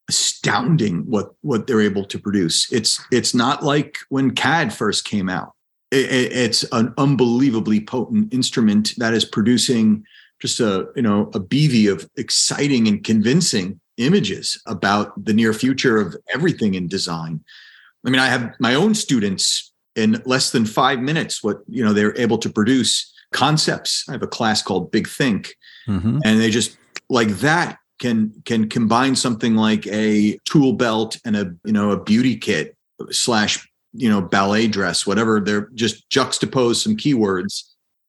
astounding 0.09 1.09
what 1.09 1.33
what 1.39 1.65
they're 1.65 1.79
able 1.79 2.03
to 2.03 2.19
produce. 2.19 2.69
It's 2.73 3.01
it's 3.09 3.33
not 3.33 3.63
like 3.63 3.99
when 4.09 4.31
CAD 4.31 4.73
first 4.73 5.05
came 5.05 5.29
out 5.29 5.53
it's 5.93 6.63
an 6.71 6.93
unbelievably 6.97 7.81
potent 7.81 8.33
instrument 8.33 8.93
that 8.97 9.13
is 9.13 9.25
producing 9.25 10.03
just 10.43 10.59
a 10.59 10.89
you 10.93 11.01
know 11.01 11.31
a 11.33 11.39
bevy 11.39 11.87
of 11.87 12.05
exciting 12.17 12.85
and 12.85 13.05
convincing 13.05 13.79
images 13.95 14.61
about 14.67 15.13
the 15.23 15.33
near 15.33 15.53
future 15.53 15.97
of 15.97 16.17
everything 16.33 16.73
in 16.73 16.85
design 16.85 17.39
i 18.05 18.09
mean 18.09 18.19
i 18.19 18.27
have 18.27 18.53
my 18.59 18.75
own 18.75 18.93
students 18.93 19.71
in 19.95 20.21
less 20.25 20.51
than 20.51 20.65
five 20.65 20.99
minutes 20.99 21.41
what 21.41 21.61
you 21.69 21.81
know 21.81 21.93
they're 21.93 22.17
able 22.19 22.37
to 22.37 22.49
produce 22.49 23.09
concepts 23.31 24.03
i 24.09 24.11
have 24.11 24.21
a 24.21 24.27
class 24.27 24.61
called 24.61 24.91
big 24.91 25.07
think 25.07 25.55
mm-hmm. 25.87 26.19
and 26.25 26.41
they 26.41 26.49
just 26.49 26.77
like 27.09 27.29
that 27.29 27.77
can 27.99 28.33
can 28.43 28.67
combine 28.67 29.15
something 29.15 29.55
like 29.55 29.87
a 29.87 30.37
tool 30.43 30.73
belt 30.73 31.17
and 31.23 31.37
a 31.37 31.55
you 31.63 31.71
know 31.71 31.91
a 31.91 32.03
beauty 32.03 32.35
kit 32.35 32.75
slash 33.11 33.65
you 33.93 34.09
know, 34.09 34.21
ballet 34.21 34.67
dress, 34.67 35.05
whatever. 35.05 35.39
They're 35.39 35.69
just 35.75 36.09
juxtapose 36.09 36.83
some 36.83 36.97
keywords. 36.97 37.63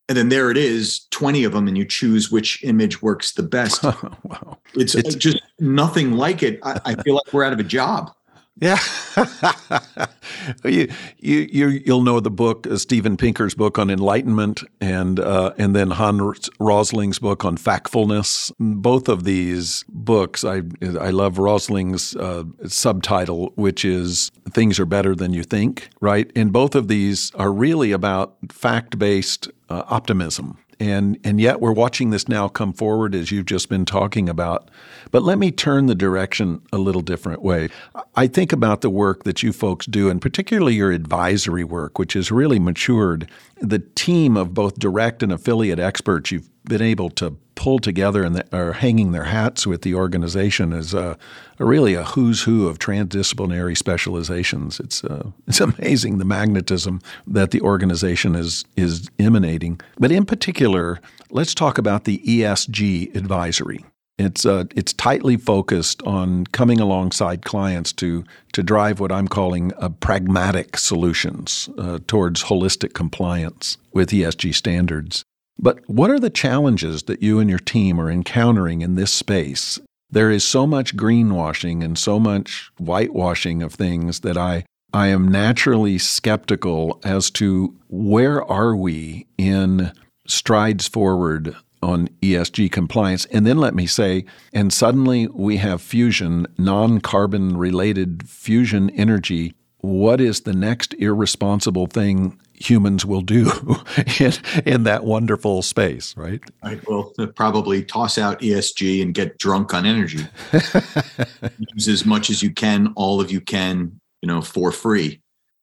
And 0.09 0.19
then 0.19 0.29
there 0.29 0.51
it 0.51 0.59
is, 0.59 1.07
20 1.11 1.45
of 1.45 1.53
them, 1.53 1.67
and 1.67 1.79
you 1.79 1.85
choose 1.85 2.31
which 2.31 2.63
image 2.63 3.01
works 3.01 3.33
the 3.33 3.43
best. 3.43 3.83
wow. 4.23 4.59
It's, 4.75 4.95
uh, 4.95 5.03
it's, 5.05 5.15
just 5.15 5.41
nothing 5.59 6.13
like 6.13 6.43
it. 6.43 6.59
I, 6.63 6.81
I 6.85 6.95
feel 7.03 7.15
like 7.15 7.33
we're 7.33 7.45
out 7.45 7.55
of 7.55 7.59
a 7.59 7.65
job. 7.65 8.13
Yeah, 8.61 8.79
you, 10.65 10.89
you 11.19 11.49
you 11.51 11.69
you'll 11.85 12.03
know 12.03 12.21
the 12.21 12.31
book 12.31 12.69
uh, 12.69 12.77
Steven 12.77 13.17
Pinker's 13.17 13.55
book 13.55 13.81
on 13.81 13.91
enlightenment, 13.91 14.63
and 14.81 15.19
uh, 15.19 15.53
and 15.59 15.75
then 15.75 15.91
Hans 15.91 16.49
Rosling's 16.61 17.19
book 17.19 17.45
on 17.45 17.57
factfulness. 17.57 18.53
Both 18.61 19.09
of 19.09 19.25
these 19.25 19.85
books, 19.89 20.45
I 20.45 20.63
I 21.01 21.11
love 21.11 21.39
Rosling's 21.39 22.15
uh, 22.15 22.45
subtitle, 22.69 23.53
which 23.57 23.85
is 23.85 24.31
"Things 24.51 24.79
Are 24.79 24.87
Better 24.87 25.17
Than 25.17 25.33
You 25.33 25.43
Think." 25.43 25.91
Right, 26.01 26.31
and 26.37 26.53
both 26.53 26.77
of 26.77 26.87
these 26.87 27.33
are 27.35 27.53
really 27.53 27.91
about 27.91 28.37
fact 28.53 29.01
based 29.01 29.49
uh, 29.69 29.83
optimism 29.89 30.59
and 30.81 31.19
and 31.25 31.41
yet 31.41 31.61
we're 31.61 31.73
watching 31.73 32.11
this 32.11 32.29
now 32.29 32.49
come 32.49 32.73
forward 32.73 33.15
as 33.15 33.31
you've 33.31 33.47
just 33.47 33.69
been 33.69 33.85
talking 33.85 34.29
about. 34.29 34.71
But 35.11 35.23
let 35.23 35.39
me 35.39 35.51
turn 35.51 35.87
the 35.87 35.95
direction 35.95 36.63
a 36.73 36.79
little 36.79 37.03
different 37.03 37.43
way. 37.43 37.69
I 38.15 38.27
think 38.27 38.53
about 38.53 38.81
the 38.81 38.91
work 38.91 39.25
that 39.25 39.43
you 39.43 39.53
folks 39.53 39.87
do, 39.87 40.09
and 40.09 40.21
particularly 40.21 40.75
your 40.75 40.93
advisory 40.93 41.65
work, 41.65 41.99
which 41.99 42.15
has 42.15 42.31
really 42.31 42.59
matured. 42.59 43.29
The 43.61 43.79
team 43.79 44.37
of 44.37 44.53
both 44.55 44.79
direct 44.79 45.23
and 45.23 45.33
affiliate 45.33 45.79
experts 45.79 46.31
you've 46.31 46.51
been 46.65 46.83
able 46.83 47.11
to 47.11 47.37
pull 47.55 47.79
together 47.79 48.25
and 48.25 48.43
are 48.53 48.73
hanging 48.73 49.13
their 49.13 49.25
hats 49.25 49.67
with 49.67 49.83
the 49.83 49.95
organization 49.95 50.73
is 50.73 50.93
a, 50.93 51.17
a 51.59 51.65
really 51.65 51.95
a 51.95 52.05
who's 52.05 52.43
who 52.43 52.67
of 52.67 52.79
transdisciplinary 52.79 53.77
specializations. 53.77 54.81
It's 54.81 55.05
uh, 55.05 55.31
it's 55.47 55.61
amazing 55.61 56.19
the 56.19 56.25
magnetism 56.25 57.01
that 57.27 57.51
the 57.51 57.61
organization 57.61 58.35
is 58.35 58.65
is 58.77 59.11
emanating. 59.19 59.81
But 59.99 60.13
in 60.13 60.25
particular, 60.25 61.01
let's 61.31 61.55
talk 61.55 61.79
about 61.79 62.05
the 62.05 62.19
ESG 62.19 63.15
advisory. 63.15 63.85
It's 64.17 64.47
uh, 64.47 64.65
it's 64.77 64.93
tightly 64.93 65.37
focused 65.37 66.01
on 66.03 66.47
coming 66.47 66.81
alongside 66.81 67.45
clients 67.45 67.93
to 67.95 68.25
to 68.53 68.63
drive 68.63 69.01
what 69.01 69.11
I'm 69.11 69.27
calling 69.27 69.73
a 69.77 69.91
pragmatic 69.91 70.79
solutions 70.79 71.69
uh, 71.79 71.99
towards 72.07 72.45
holistic 72.45 72.95
compliance 72.95 73.77
with 73.93 74.11
ESG 74.11 74.55
standards. 74.55 75.25
But 75.59 75.81
what 75.89 76.11
are 76.11 76.19
the 76.19 76.31
challenges 76.31 77.05
that 77.05 77.23
you 77.23 77.39
and 77.39 77.49
your 77.49 77.59
team 77.59 78.01
are 78.01 78.11
encountering 78.11 78.83
in 78.83 78.95
this 78.95 79.13
space? 79.13 79.81
There 80.11 80.31
is 80.31 80.45
so 80.45 80.67
much 80.67 80.97
greenwashing 80.97 81.85
and 81.85 81.99
so 81.99 82.21
much 82.21 82.71
whitewashing 82.79 83.63
of 83.63 83.75
things 83.75 84.21
that 84.21 84.37
I 84.37 84.65
I 84.93 85.09
am 85.09 85.27
naturally 85.27 85.99
skeptical 85.99 87.01
as 87.03 87.29
to 87.33 87.75
where 87.89 88.45
are 88.45 88.77
we 88.77 89.27
in 89.37 89.91
strides 90.29 90.87
forward 90.87 91.57
on 91.83 92.09
ESG 92.23 92.71
compliance. 92.71 93.25
And 93.27 93.45
then 93.45 93.59
let 93.59 93.75
me 93.75 93.87
say, 93.87 94.25
and 94.53 94.73
suddenly 94.73 95.27
we 95.27 95.57
have 95.57 95.83
fusion, 95.83 96.47
non 96.59 97.01
carbon 97.01 97.57
related 97.57 98.29
fusion 98.29 98.89
energy. 98.91 99.55
What 99.79 100.21
is 100.21 100.43
the 100.43 100.55
next 100.55 100.95
irresponsible 100.95 101.89
thing 101.89 102.39
humans 102.55 103.05
will 103.05 103.21
do 103.21 103.51
in, 104.21 104.33
in 104.65 104.85
that 104.85 105.05
wonderful 105.05 105.63
space, 105.63 106.17
right? 106.17 106.43
I 106.63 106.81
will 106.87 107.13
probably 107.35 107.83
toss 107.83 108.19
out 108.19 108.41
ESG 108.41 109.03
and 109.03 109.15
get 109.15 109.39
drunk 109.39 109.75
on 109.75 109.87
energy. 109.87 110.27
Use 111.75 111.89
as 111.89 112.07
much 112.07 112.31
as 112.31 112.43
you 112.43 112.53
can, 112.53 112.93
all 112.97 113.21
of 113.21 113.31
you 113.31 113.41
can, 113.41 114.01
you 114.23 114.27
know, 114.27 114.41
for 114.41 114.73
free. 114.73 115.21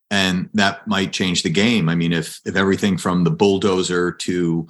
And 0.10 0.50
that 0.54 0.86
might 0.88 1.14
change 1.14 1.44
the 1.44 1.50
game. 1.50 1.88
I 1.88 1.96
mean, 1.96 2.12
if 2.12 2.42
if 2.46 2.56
everything 2.58 2.98
from 2.98 3.24
the 3.24 3.32
bulldozer 3.32 4.12
to 4.12 4.68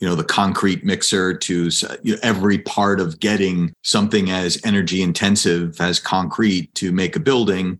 you 0.00 0.08
know 0.08 0.14
the 0.14 0.24
concrete 0.24 0.84
mixer 0.84 1.32
to 1.32 1.70
you 2.02 2.14
know, 2.14 2.18
every 2.22 2.58
part 2.58 3.00
of 3.00 3.20
getting 3.20 3.72
something 3.82 4.30
as 4.30 4.60
energy 4.64 5.00
intensive 5.00 5.80
as 5.80 5.98
concrete 5.98 6.74
to 6.74 6.92
make 6.92 7.16
a 7.16 7.20
building 7.20 7.78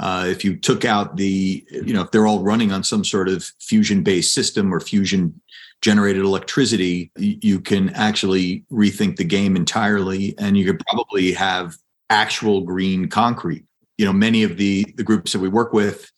uh, 0.00 0.26
if 0.28 0.44
you 0.44 0.56
took 0.56 0.84
out 0.84 1.16
the 1.16 1.64
you 1.70 1.92
know 1.92 2.02
if 2.02 2.10
they're 2.10 2.26
all 2.26 2.42
running 2.42 2.72
on 2.72 2.84
some 2.84 3.04
sort 3.04 3.28
of 3.28 3.44
fusion 3.60 4.02
based 4.02 4.32
system 4.32 4.72
or 4.72 4.80
fusion 4.80 5.40
generated 5.80 6.22
electricity 6.22 7.10
you 7.16 7.60
can 7.60 7.90
actually 7.90 8.64
rethink 8.70 9.16
the 9.16 9.24
game 9.24 9.54
entirely 9.54 10.34
and 10.38 10.56
you 10.56 10.64
could 10.64 10.84
probably 10.88 11.32
have 11.32 11.76
actual 12.10 12.62
green 12.62 13.08
concrete. 13.08 13.64
You 13.96 14.04
know 14.06 14.12
many 14.12 14.42
of 14.42 14.56
the 14.56 14.84
the 14.96 15.04
groups 15.04 15.32
that 15.32 15.40
we 15.40 15.48
work 15.48 15.72
with 15.72 16.10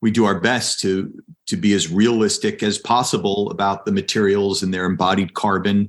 we 0.00 0.10
do 0.10 0.26
our 0.26 0.38
best 0.38 0.80
to 0.80 1.12
to 1.46 1.56
be 1.56 1.72
as 1.72 1.90
realistic 1.90 2.62
as 2.62 2.78
possible 2.78 3.50
about 3.50 3.84
the 3.84 3.92
materials 3.92 4.62
and 4.62 4.72
their 4.72 4.84
embodied 4.84 5.34
carbon 5.34 5.88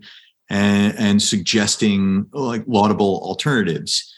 and, 0.49 0.97
and 0.97 1.21
suggesting 1.21 2.25
like 2.31 2.63
laudable 2.65 3.19
alternatives 3.23 4.14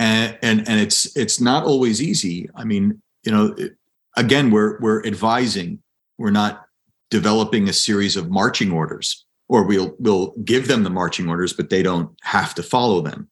and, 0.00 0.38
and 0.42 0.68
and 0.68 0.80
it's 0.80 1.14
it's 1.14 1.40
not 1.40 1.64
always 1.64 2.02
easy. 2.02 2.48
I 2.56 2.64
mean 2.64 3.00
you 3.22 3.30
know 3.30 3.54
it, 3.58 3.76
again 4.16 4.50
we're 4.50 4.80
we're 4.80 5.04
advising. 5.04 5.80
We're 6.18 6.30
not 6.30 6.64
developing 7.10 7.68
a 7.68 7.72
series 7.72 8.16
of 8.16 8.30
marching 8.30 8.72
orders 8.72 9.24
or 9.48 9.64
we'll 9.64 9.94
we'll 9.98 10.32
give 10.44 10.68
them 10.68 10.84
the 10.84 10.90
marching 10.90 11.28
orders 11.28 11.52
but 11.52 11.70
they 11.70 11.82
don't 11.82 12.10
have 12.22 12.54
to 12.54 12.62
follow 12.62 13.02
them. 13.02 13.28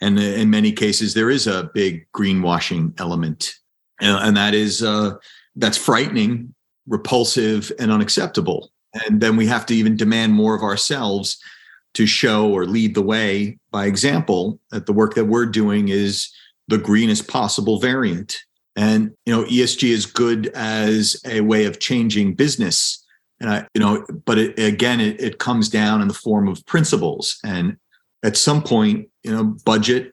And 0.00 0.18
in 0.18 0.50
many 0.50 0.72
cases 0.72 1.14
there 1.14 1.30
is 1.30 1.46
a 1.46 1.70
big 1.74 2.06
greenwashing 2.12 2.98
element. 3.00 3.54
And, 4.02 4.34
that 4.38 4.54
is 4.54 4.82
uh, 4.82 5.16
that's 5.56 5.76
frightening, 5.76 6.54
repulsive, 6.88 7.70
and 7.78 7.92
unacceptable. 7.92 8.72
And 8.94 9.20
then 9.20 9.36
we 9.36 9.46
have 9.46 9.66
to 9.66 9.74
even 9.74 9.94
demand 9.94 10.32
more 10.32 10.54
of 10.54 10.62
ourselves 10.62 11.38
to 11.94 12.06
show 12.06 12.50
or 12.50 12.64
lead 12.64 12.94
the 12.94 13.02
way 13.02 13.58
by 13.70 13.86
example 13.86 14.60
that 14.70 14.86
the 14.86 14.92
work 14.92 15.14
that 15.14 15.26
we're 15.26 15.46
doing 15.46 15.88
is 15.88 16.32
the 16.68 16.78
greenest 16.78 17.28
possible 17.28 17.80
variant. 17.80 18.38
And 18.76 19.12
you 19.26 19.34
know, 19.34 19.44
ESG 19.44 19.90
is 19.90 20.06
good 20.06 20.48
as 20.54 21.20
a 21.26 21.40
way 21.40 21.64
of 21.64 21.80
changing 21.80 22.34
business. 22.34 23.04
And 23.40 23.50
I, 23.50 23.66
you 23.74 23.80
know, 23.80 24.06
but 24.24 24.38
it, 24.38 24.58
again, 24.58 25.00
it, 25.00 25.20
it 25.20 25.38
comes 25.38 25.68
down 25.68 26.00
in 26.00 26.08
the 26.08 26.14
form 26.14 26.46
of 26.46 26.64
principles. 26.66 27.38
And 27.44 27.76
at 28.22 28.36
some 28.36 28.62
point, 28.62 29.08
you 29.24 29.32
know, 29.32 29.56
budget, 29.64 30.12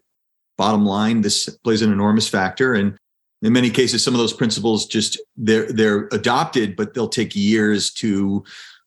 bottom 0.58 0.86
line, 0.86 1.22
this 1.22 1.50
plays 1.64 1.82
an 1.82 1.92
enormous 1.92 2.28
factor. 2.28 2.74
And 2.74 2.98
in 3.42 3.54
many 3.54 3.70
cases 3.70 4.04
some 4.04 4.14
of 4.14 4.20
those 4.20 4.34
principles 4.34 4.86
just 4.86 5.20
they're 5.36 5.72
they're 5.72 6.08
adopted 6.12 6.76
but 6.76 6.94
they'll 6.94 7.08
take 7.08 7.36
years 7.36 7.92
to 7.92 8.44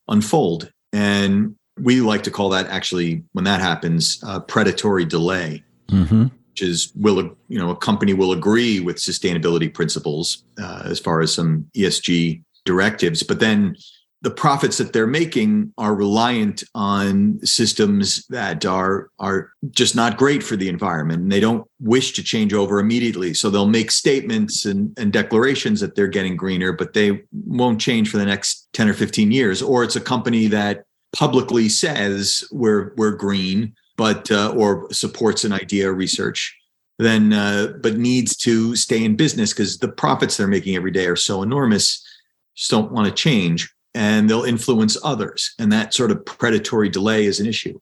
unfold 0.08 0.72
and 0.92 1.54
we 1.82 2.00
like 2.00 2.22
to 2.24 2.30
call 2.30 2.50
that 2.50 2.66
actually 2.68 3.22
when 3.32 3.44
that 3.44 3.60
happens 3.60 4.22
uh, 4.26 4.40
predatory 4.40 5.04
delay. 5.04 5.64
Mm-hmm. 5.88 6.26
which 6.50 6.62
is 6.62 6.92
will 6.94 7.36
you 7.48 7.58
know 7.58 7.70
a 7.70 7.76
company 7.76 8.14
will 8.14 8.30
agree 8.30 8.78
with 8.78 8.96
sustainability 8.96 9.72
principles 9.72 10.44
uh, 10.60 10.82
as 10.84 11.00
far 11.00 11.20
as 11.20 11.34
some 11.34 11.68
esg 11.74 12.42
directives. 12.64 13.24
But 13.24 13.40
then 13.40 13.76
the 14.22 14.30
profits 14.30 14.76
that 14.76 14.92
they're 14.92 15.06
making 15.06 15.72
are 15.78 15.94
reliant 15.94 16.62
on 16.74 17.40
systems 17.44 18.26
that 18.26 18.66
are 18.66 19.08
are 19.18 19.50
just 19.70 19.96
not 19.96 20.18
great 20.18 20.42
for 20.42 20.56
the 20.56 20.68
environment. 20.68 21.22
And 21.22 21.32
they 21.32 21.40
don't 21.40 21.66
wish 21.80 22.12
to 22.12 22.22
change 22.22 22.52
over 22.52 22.78
immediately. 22.78 23.32
So 23.32 23.48
they'll 23.48 23.66
make 23.66 23.90
statements 23.90 24.66
and, 24.66 24.96
and 24.98 25.12
declarations 25.12 25.80
that 25.80 25.94
they're 25.94 26.06
getting 26.06 26.36
greener 26.36 26.72
but 26.72 26.92
they 26.92 27.22
won't 27.32 27.80
change 27.80 28.10
for 28.10 28.18
the 28.18 28.26
next 28.26 28.68
10 28.74 28.88
or 28.88 28.94
15 28.94 29.32
years. 29.32 29.62
Or 29.62 29.82
it's 29.82 29.96
a 29.96 30.00
company 30.00 30.46
that 30.48 30.84
publicly 31.12 31.68
says 31.68 32.44
we're 32.52 32.92
we're 32.96 33.10
green 33.10 33.74
but 33.96 34.30
uh, 34.30 34.52
or 34.56 34.90
supports 34.92 35.44
an 35.44 35.52
idea 35.52 35.88
or 35.88 35.94
research 35.94 36.56
then 36.98 37.32
uh, 37.32 37.72
but 37.80 37.96
needs 37.96 38.36
to 38.36 38.76
stay 38.76 39.04
in 39.04 39.16
business 39.16 39.52
because 39.52 39.78
the 39.78 39.88
profits 39.88 40.36
they're 40.36 40.46
making 40.46 40.76
every 40.76 40.90
day 40.90 41.06
are 41.06 41.16
so 41.16 41.42
enormous 41.42 42.06
just 42.54 42.70
don't 42.70 42.92
want 42.92 43.06
to 43.06 43.14
change 43.14 43.72
and 43.94 44.28
they'll 44.28 44.44
influence 44.44 44.96
others. 45.02 45.54
And 45.58 45.72
that 45.72 45.94
sort 45.94 46.10
of 46.10 46.24
predatory 46.24 46.88
delay 46.88 47.24
is 47.24 47.40
an 47.40 47.46
issue. 47.46 47.78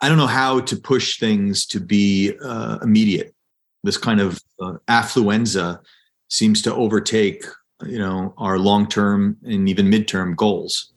I 0.00 0.08
don't 0.08 0.18
know 0.18 0.26
how 0.26 0.60
to 0.60 0.76
push 0.76 1.18
things 1.18 1.66
to 1.66 1.80
be 1.80 2.34
uh, 2.42 2.78
immediate. 2.82 3.34
This 3.82 3.96
kind 3.96 4.20
of 4.20 4.40
uh, 4.60 4.74
affluenza 4.88 5.80
seems 6.28 6.62
to 6.62 6.74
overtake, 6.74 7.44
you 7.84 7.98
know, 7.98 8.34
our 8.38 8.58
long-term 8.58 9.38
and 9.44 9.68
even 9.68 9.90
midterm 9.90 10.36
goals. 10.36 10.92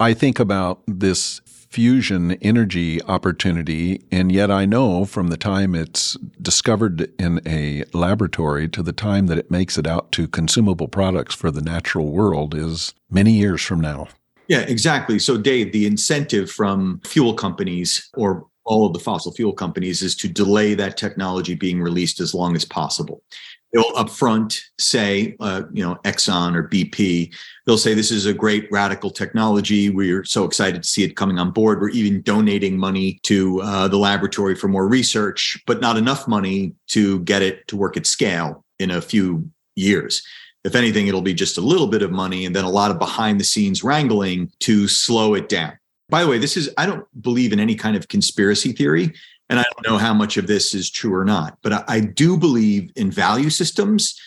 I 0.00 0.14
think 0.14 0.40
about 0.40 0.80
this 0.86 1.42
fusion 1.44 2.32
energy 2.40 3.02
opportunity. 3.02 4.02
And 4.10 4.32
yet 4.32 4.50
I 4.50 4.64
know 4.64 5.04
from 5.04 5.28
the 5.28 5.36
time 5.36 5.74
it's 5.74 6.16
discovered 6.40 7.12
in 7.20 7.40
a 7.46 7.84
laboratory 7.92 8.66
to 8.70 8.82
the 8.82 8.94
time 8.94 9.26
that 9.26 9.36
it 9.36 9.50
makes 9.50 9.76
it 9.76 9.86
out 9.86 10.10
to 10.12 10.26
consumable 10.26 10.88
products 10.88 11.34
for 11.34 11.50
the 11.50 11.60
natural 11.60 12.10
world 12.10 12.54
is 12.54 12.94
many 13.10 13.32
years 13.32 13.62
from 13.62 13.80
now. 13.80 14.08
Yeah, 14.48 14.60
exactly. 14.60 15.18
So, 15.20 15.36
Dave, 15.36 15.72
the 15.72 15.86
incentive 15.86 16.50
from 16.50 17.00
fuel 17.04 17.34
companies 17.34 18.10
or 18.16 18.46
all 18.64 18.86
of 18.86 18.94
the 18.94 18.98
fossil 18.98 19.32
fuel 19.32 19.52
companies 19.52 20.02
is 20.02 20.16
to 20.16 20.28
delay 20.28 20.74
that 20.74 20.96
technology 20.96 21.54
being 21.54 21.80
released 21.80 22.20
as 22.20 22.34
long 22.34 22.56
as 22.56 22.64
possible 22.64 23.22
they'll 23.72 23.92
upfront 23.92 24.60
say, 24.78 25.36
uh, 25.40 25.62
you 25.72 25.82
know, 25.82 25.96
Exxon 26.04 26.54
or 26.54 26.68
BP, 26.68 27.32
they'll 27.66 27.78
say 27.78 27.94
this 27.94 28.10
is 28.10 28.26
a 28.26 28.34
great 28.34 28.68
radical 28.70 29.10
technology. 29.10 29.90
We're 29.90 30.24
so 30.24 30.44
excited 30.44 30.82
to 30.82 30.88
see 30.88 31.04
it 31.04 31.16
coming 31.16 31.38
on 31.38 31.50
board. 31.52 31.80
We're 31.80 31.90
even 31.90 32.22
donating 32.22 32.76
money 32.76 33.20
to 33.24 33.60
uh, 33.62 33.88
the 33.88 33.98
laboratory 33.98 34.54
for 34.54 34.68
more 34.68 34.88
research, 34.88 35.62
but 35.66 35.80
not 35.80 35.96
enough 35.96 36.26
money 36.26 36.74
to 36.88 37.20
get 37.20 37.42
it 37.42 37.66
to 37.68 37.76
work 37.76 37.96
at 37.96 38.06
scale 38.06 38.64
in 38.78 38.90
a 38.90 39.00
few 39.00 39.48
years. 39.76 40.22
If 40.64 40.74
anything, 40.74 41.06
it'll 41.06 41.22
be 41.22 41.34
just 41.34 41.56
a 41.56 41.62
little 41.62 41.86
bit 41.86 42.02
of 42.02 42.10
money 42.10 42.44
and 42.44 42.54
then 42.54 42.64
a 42.64 42.70
lot 42.70 42.90
of 42.90 42.98
behind 42.98 43.40
the 43.40 43.44
scenes 43.44 43.82
wrangling 43.82 44.52
to 44.60 44.88
slow 44.88 45.34
it 45.34 45.48
down. 45.48 45.72
By 46.10 46.22
the 46.22 46.28
way, 46.28 46.38
this 46.38 46.56
is, 46.56 46.68
I 46.76 46.86
don't 46.86 47.06
believe 47.22 47.52
in 47.52 47.60
any 47.60 47.76
kind 47.76 47.96
of 47.96 48.08
conspiracy 48.08 48.72
theory. 48.72 49.14
And 49.50 49.58
I 49.58 49.64
don't 49.64 49.92
know 49.92 49.98
how 49.98 50.14
much 50.14 50.36
of 50.36 50.46
this 50.46 50.74
is 50.74 50.88
true 50.88 51.12
or 51.12 51.24
not, 51.24 51.58
but 51.62 51.72
I, 51.72 51.84
I 51.88 52.00
do 52.00 52.38
believe 52.38 52.92
in 52.94 53.10
value 53.10 53.50
systems 53.50 54.18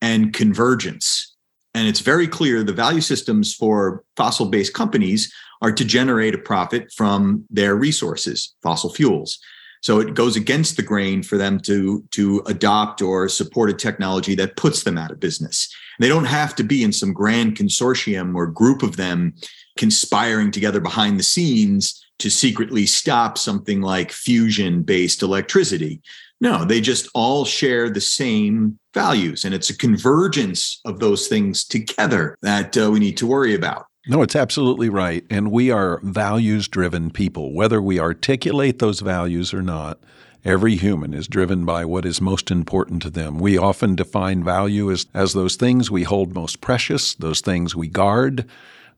and 0.00 0.32
convergence. 0.32 1.34
And 1.74 1.88
it's 1.88 2.00
very 2.00 2.28
clear 2.28 2.62
the 2.62 2.72
value 2.72 3.00
systems 3.00 3.52
for 3.54 4.04
fossil 4.16 4.46
based 4.46 4.72
companies 4.72 5.32
are 5.60 5.72
to 5.72 5.84
generate 5.84 6.34
a 6.34 6.38
profit 6.38 6.92
from 6.92 7.44
their 7.50 7.74
resources, 7.74 8.54
fossil 8.62 8.92
fuels. 8.92 9.40
So 9.80 10.00
it 10.00 10.14
goes 10.14 10.36
against 10.36 10.76
the 10.76 10.82
grain 10.82 11.22
for 11.22 11.36
them 11.36 11.58
to, 11.60 12.04
to 12.12 12.42
adopt 12.46 13.02
or 13.02 13.28
support 13.28 13.70
a 13.70 13.74
technology 13.74 14.34
that 14.36 14.56
puts 14.56 14.84
them 14.84 14.96
out 14.96 15.10
of 15.10 15.20
business. 15.20 15.72
They 16.00 16.08
don't 16.08 16.24
have 16.24 16.54
to 16.56 16.62
be 16.62 16.82
in 16.82 16.92
some 16.92 17.12
grand 17.12 17.56
consortium 17.56 18.34
or 18.34 18.46
group 18.46 18.82
of 18.82 18.96
them 18.96 19.34
conspiring 19.78 20.50
together 20.50 20.80
behind 20.80 21.18
the 21.18 21.24
scenes 21.24 22.04
to 22.18 22.28
secretly 22.28 22.84
stop 22.84 23.38
something 23.38 23.80
like 23.80 24.12
fusion 24.12 24.82
based 24.82 25.22
electricity. 25.22 26.02
No, 26.40 26.64
they 26.64 26.80
just 26.80 27.08
all 27.14 27.44
share 27.44 27.88
the 27.88 28.00
same 28.00 28.78
values. 28.92 29.44
And 29.44 29.54
it's 29.54 29.70
a 29.70 29.76
convergence 29.76 30.80
of 30.84 31.00
those 31.00 31.26
things 31.26 31.64
together 31.64 32.36
that 32.42 32.76
uh, 32.76 32.90
we 32.90 33.00
need 33.00 33.16
to 33.16 33.26
worry 33.26 33.54
about. 33.54 33.86
No, 34.06 34.22
it's 34.22 34.36
absolutely 34.36 34.88
right. 34.88 35.24
And 35.28 35.50
we 35.50 35.70
are 35.70 36.00
values 36.02 36.68
driven 36.68 37.10
people. 37.10 37.52
Whether 37.52 37.82
we 37.82 37.98
articulate 37.98 38.78
those 38.78 39.00
values 39.00 39.52
or 39.52 39.62
not, 39.62 39.98
every 40.44 40.76
human 40.76 41.12
is 41.12 41.28
driven 41.28 41.64
by 41.64 41.84
what 41.84 42.06
is 42.06 42.20
most 42.20 42.50
important 42.50 43.02
to 43.02 43.10
them. 43.10 43.38
We 43.38 43.58
often 43.58 43.96
define 43.96 44.42
value 44.44 44.90
as, 44.90 45.06
as 45.12 45.34
those 45.34 45.56
things 45.56 45.90
we 45.90 46.04
hold 46.04 46.34
most 46.34 46.60
precious, 46.60 47.14
those 47.14 47.40
things 47.40 47.76
we 47.76 47.88
guard, 47.88 48.46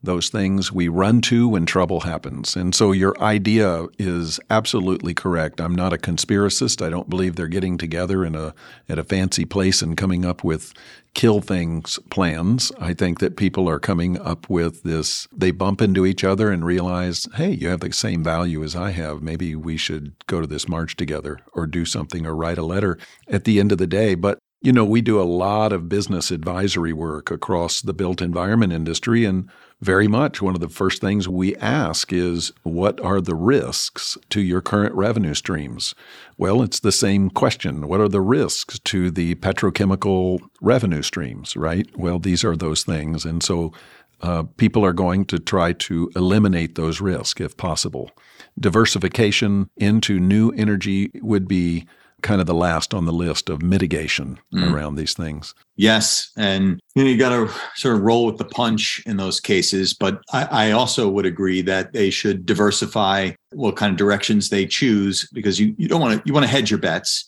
those 0.03 0.29
things 0.29 0.71
we 0.71 0.87
run 0.87 1.21
to 1.21 1.47
when 1.47 1.65
trouble 1.65 2.01
happens. 2.01 2.55
And 2.55 2.73
so 2.73 2.91
your 2.91 3.19
idea 3.21 3.87
is 3.99 4.39
absolutely 4.49 5.13
correct. 5.13 5.61
I'm 5.61 5.75
not 5.75 5.93
a 5.93 5.97
conspiracist. 5.97 6.85
I 6.85 6.89
don't 6.89 7.09
believe 7.09 7.35
they're 7.35 7.47
getting 7.47 7.77
together 7.77 8.25
in 8.25 8.35
a 8.35 8.53
at 8.89 8.99
a 8.99 9.03
fancy 9.03 9.45
place 9.45 9.81
and 9.81 9.95
coming 9.95 10.25
up 10.25 10.43
with 10.43 10.73
kill 11.13 11.41
things 11.41 11.99
plans. 12.09 12.71
I 12.79 12.93
think 12.93 13.19
that 13.19 13.35
people 13.35 13.69
are 13.69 13.79
coming 13.79 14.17
up 14.19 14.49
with 14.49 14.83
this 14.83 15.27
they 15.35 15.51
bump 15.51 15.81
into 15.81 16.05
each 16.05 16.23
other 16.23 16.49
and 16.49 16.65
realize, 16.65 17.27
"Hey, 17.35 17.51
you 17.51 17.67
have 17.67 17.81
the 17.81 17.91
same 17.93 18.23
value 18.23 18.63
as 18.63 18.75
I 18.75 18.91
have. 18.91 19.21
Maybe 19.21 19.55
we 19.55 19.77
should 19.77 20.13
go 20.27 20.41
to 20.41 20.47
this 20.47 20.67
march 20.67 20.95
together 20.95 21.39
or 21.53 21.67
do 21.67 21.85
something 21.85 22.25
or 22.25 22.35
write 22.35 22.57
a 22.57 22.63
letter." 22.63 22.97
At 23.27 23.43
the 23.43 23.59
end 23.59 23.71
of 23.71 23.77
the 23.77 23.87
day, 23.87 24.15
but 24.15 24.39
you 24.61 24.71
know, 24.71 24.85
we 24.85 25.01
do 25.01 25.19
a 25.19 25.23
lot 25.23 25.73
of 25.73 25.89
business 25.89 26.29
advisory 26.29 26.93
work 26.93 27.31
across 27.31 27.81
the 27.81 27.93
built 27.93 28.21
environment 28.21 28.71
industry 28.71 29.25
and 29.25 29.49
very 29.81 30.07
much. 30.07 30.39
One 30.39 30.53
of 30.53 30.61
the 30.61 30.69
first 30.69 31.01
things 31.01 31.27
we 31.27 31.55
ask 31.55 32.13
is 32.13 32.51
what 32.61 33.01
are 33.01 33.19
the 33.19 33.33
risks 33.33 34.19
to 34.29 34.39
your 34.39 34.61
current 34.61 34.93
revenue 34.93 35.33
streams? 35.33 35.95
Well, 36.37 36.61
it's 36.61 36.79
the 36.79 36.91
same 36.91 37.31
question. 37.31 37.87
What 37.87 37.99
are 37.99 38.07
the 38.07 38.21
risks 38.21 38.77
to 38.79 39.09
the 39.09 39.33
petrochemical 39.35 40.39
revenue 40.61 41.01
streams, 41.01 41.55
right? 41.55 41.87
Well, 41.97 42.19
these 42.19 42.43
are 42.43 42.55
those 42.55 42.83
things. 42.83 43.25
And 43.25 43.41
so 43.41 43.73
uh, 44.21 44.43
people 44.57 44.85
are 44.85 44.93
going 44.93 45.25
to 45.25 45.39
try 45.39 45.73
to 45.73 46.11
eliminate 46.15 46.75
those 46.75 47.01
risks 47.01 47.41
if 47.41 47.57
possible. 47.57 48.11
Diversification 48.59 49.71
into 49.77 50.19
new 50.19 50.51
energy 50.51 51.09
would 51.15 51.47
be 51.47 51.87
kind 52.21 52.41
of 52.41 52.47
the 52.47 52.53
last 52.53 52.93
on 52.93 53.05
the 53.05 53.11
list 53.11 53.49
of 53.49 53.61
mitigation 53.61 54.39
mm. 54.53 54.71
around 54.71 54.95
these 54.95 55.13
things. 55.13 55.53
Yes. 55.75 56.31
And 56.37 56.79
you 56.95 57.03
know, 57.03 57.09
you 57.09 57.17
got 57.17 57.29
to 57.29 57.51
sort 57.75 57.95
of 57.95 58.01
roll 58.01 58.25
with 58.25 58.37
the 58.37 58.45
punch 58.45 59.01
in 59.05 59.17
those 59.17 59.39
cases. 59.39 59.93
But 59.93 60.21
I, 60.31 60.67
I, 60.67 60.71
also 60.71 61.09
would 61.09 61.25
agree 61.25 61.61
that 61.63 61.93
they 61.93 62.09
should 62.09 62.45
diversify 62.45 63.31
what 63.51 63.75
kind 63.75 63.91
of 63.91 63.97
directions 63.97 64.49
they 64.49 64.65
choose 64.65 65.27
because 65.33 65.59
you, 65.59 65.73
you 65.77 65.87
don't 65.87 66.01
want 66.01 66.17
to, 66.17 66.23
you 66.25 66.33
want 66.33 66.45
to 66.45 66.51
hedge 66.51 66.69
your 66.69 66.79
bets 66.79 67.25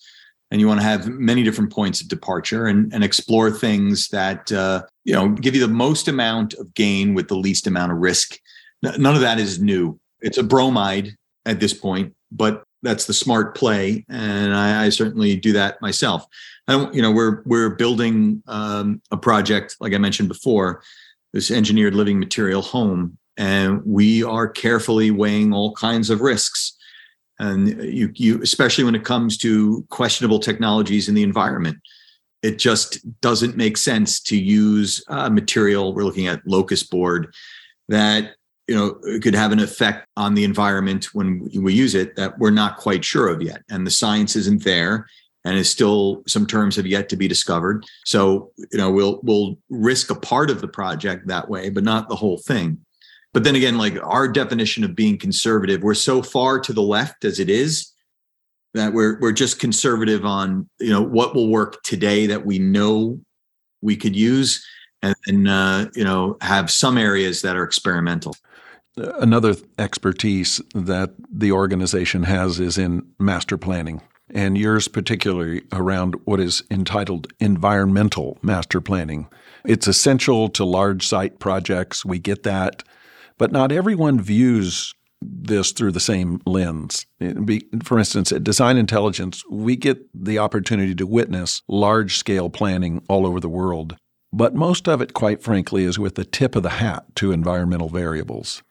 and 0.51 0.61
you 0.61 0.67
want 0.67 0.79
to 0.79 0.85
have 0.85 1.07
many 1.07 1.41
different 1.41 1.71
points 1.71 1.99
of 1.99 2.07
departure 2.07 2.67
and, 2.67 2.93
and 2.93 3.03
explore 3.03 3.49
things 3.49 4.09
that, 4.09 4.51
uh, 4.51 4.83
you 5.03 5.13
know, 5.13 5.29
give 5.29 5.55
you 5.55 5.61
the 5.61 5.73
most 5.73 6.07
amount 6.07 6.53
of 6.53 6.73
gain 6.75 7.15
with 7.15 7.27
the 7.27 7.35
least 7.35 7.65
amount 7.65 7.91
of 7.91 7.97
risk. 7.97 8.37
None 8.83 9.15
of 9.15 9.21
that 9.21 9.39
is 9.39 9.59
new. 9.59 9.99
It's 10.21 10.37
a 10.37 10.43
bromide 10.43 11.15
at 11.45 11.59
this 11.59 11.73
point, 11.73 12.13
but 12.31 12.63
that's 12.83 13.05
the 13.05 13.13
smart 13.13 13.55
play, 13.55 14.05
and 14.09 14.53
I, 14.53 14.85
I 14.85 14.89
certainly 14.89 15.35
do 15.35 15.53
that 15.53 15.81
myself. 15.81 16.25
I 16.67 16.89
you 16.91 17.01
know, 17.01 17.11
we're 17.11 17.41
we're 17.45 17.71
building 17.71 18.43
um, 18.47 19.01
a 19.11 19.17
project 19.17 19.77
like 19.79 19.93
I 19.93 19.97
mentioned 19.97 20.29
before, 20.29 20.83
this 21.33 21.49
engineered 21.49 21.95
living 21.95 22.19
material 22.19 22.61
home, 22.61 23.17
and 23.37 23.81
we 23.85 24.23
are 24.23 24.47
carefully 24.47 25.11
weighing 25.11 25.53
all 25.53 25.73
kinds 25.73 26.09
of 26.09 26.21
risks. 26.21 26.77
And 27.39 27.83
you, 27.83 28.11
you, 28.13 28.41
especially 28.41 28.83
when 28.83 28.95
it 28.95 29.03
comes 29.03 29.37
to 29.39 29.85
questionable 29.89 30.39
technologies 30.39 31.09
in 31.09 31.15
the 31.15 31.23
environment, 31.23 31.77
it 32.43 32.59
just 32.59 32.99
doesn't 33.21 33.57
make 33.57 33.75
sense 33.75 34.21
to 34.21 34.37
use 34.37 35.03
a 35.07 35.29
material. 35.29 35.93
We're 35.93 36.03
looking 36.03 36.27
at 36.27 36.45
locust 36.45 36.91
board 36.91 37.33
that 37.89 38.35
you 38.67 38.75
know 38.75 38.97
it 39.03 39.21
could 39.21 39.35
have 39.35 39.51
an 39.51 39.59
effect 39.59 40.07
on 40.15 40.33
the 40.33 40.43
environment 40.43 41.13
when 41.13 41.49
we 41.55 41.73
use 41.73 41.95
it 41.95 42.15
that 42.15 42.37
we're 42.39 42.51
not 42.51 42.77
quite 42.77 43.03
sure 43.03 43.29
of 43.29 43.41
yet. 43.41 43.61
And 43.69 43.85
the 43.85 43.91
science 43.91 44.35
isn't 44.35 44.63
there 44.63 45.07
and 45.45 45.57
is 45.57 45.69
still 45.69 46.23
some 46.27 46.47
terms 46.47 46.77
have 46.77 46.87
yet 46.87 47.09
to 47.09 47.17
be 47.17 47.27
discovered. 47.27 47.85
So 48.05 48.51
you 48.57 48.77
know 48.77 48.91
we'll 48.91 49.19
we'll 49.23 49.57
risk 49.69 50.09
a 50.09 50.15
part 50.15 50.49
of 50.49 50.61
the 50.61 50.67
project 50.67 51.27
that 51.27 51.49
way 51.49 51.69
but 51.69 51.83
not 51.83 52.09
the 52.09 52.15
whole 52.15 52.37
thing. 52.37 52.79
But 53.33 53.43
then 53.43 53.55
again 53.55 53.77
like 53.77 53.97
our 54.01 54.27
definition 54.27 54.83
of 54.83 54.95
being 54.95 55.17
conservative 55.17 55.83
we're 55.83 55.93
so 55.93 56.21
far 56.21 56.59
to 56.61 56.73
the 56.73 56.81
left 56.81 57.25
as 57.25 57.39
it 57.39 57.49
is 57.49 57.91
that 58.73 58.93
we're 58.93 59.19
we're 59.19 59.31
just 59.31 59.59
conservative 59.59 60.25
on 60.25 60.69
you 60.79 60.89
know 60.89 61.01
what 61.01 61.35
will 61.35 61.49
work 61.49 61.81
today 61.83 62.27
that 62.27 62.45
we 62.45 62.59
know 62.59 63.19
we 63.81 63.95
could 63.95 64.15
use 64.15 64.65
and, 65.27 65.47
uh, 65.47 65.87
you 65.95 66.03
know 66.03 66.37
have 66.41 66.71
some 66.71 66.97
areas 66.97 67.41
that 67.41 67.55
are 67.55 67.63
experimental 67.63 68.35
Another 68.95 69.55
expertise 69.79 70.61
that 70.75 71.13
the 71.31 71.51
organization 71.51 72.23
has 72.23 72.59
is 72.59 72.77
in 72.77 73.07
master 73.19 73.57
planning, 73.57 74.01
and 74.29 74.55
yours 74.55 74.87
particularly 74.87 75.63
around 75.71 76.15
what 76.25 76.39
is 76.39 76.63
entitled 76.69 77.27
environmental 77.39 78.37
master 78.43 78.81
planning. 78.81 79.27
It's 79.65 79.87
essential 79.87 80.47
to 80.49 80.63
large 80.63 81.07
site 81.07 81.39
projects. 81.39 82.05
We 82.05 82.19
get 82.19 82.43
that. 82.43 82.83
But 83.39 83.51
not 83.51 83.71
everyone 83.71 84.21
views 84.21 84.93
this 85.23 85.71
through 85.71 85.93
the 85.93 85.99
same 85.99 86.39
lens. 86.45 87.07
For 87.83 87.97
instance, 87.97 88.31
at 88.31 88.43
Design 88.43 88.77
Intelligence, 88.77 89.43
we 89.49 89.75
get 89.75 90.05
the 90.13 90.37
opportunity 90.37 90.93
to 90.95 91.07
witness 91.07 91.63
large 91.67 92.17
scale 92.17 92.49
planning 92.51 93.03
all 93.09 93.25
over 93.25 93.39
the 93.39 93.49
world. 93.49 93.95
But 94.33 94.55
most 94.55 94.89
of 94.89 94.99
it, 94.99 95.13
quite 95.13 95.41
frankly, 95.41 95.83
is 95.83 95.99
with 95.99 96.15
the 96.15 96.25
tip 96.25 96.55
of 96.55 96.63
the 96.63 96.69
hat 96.69 97.05
to 97.15 97.31
environmental 97.31 97.87
variables 97.87 98.63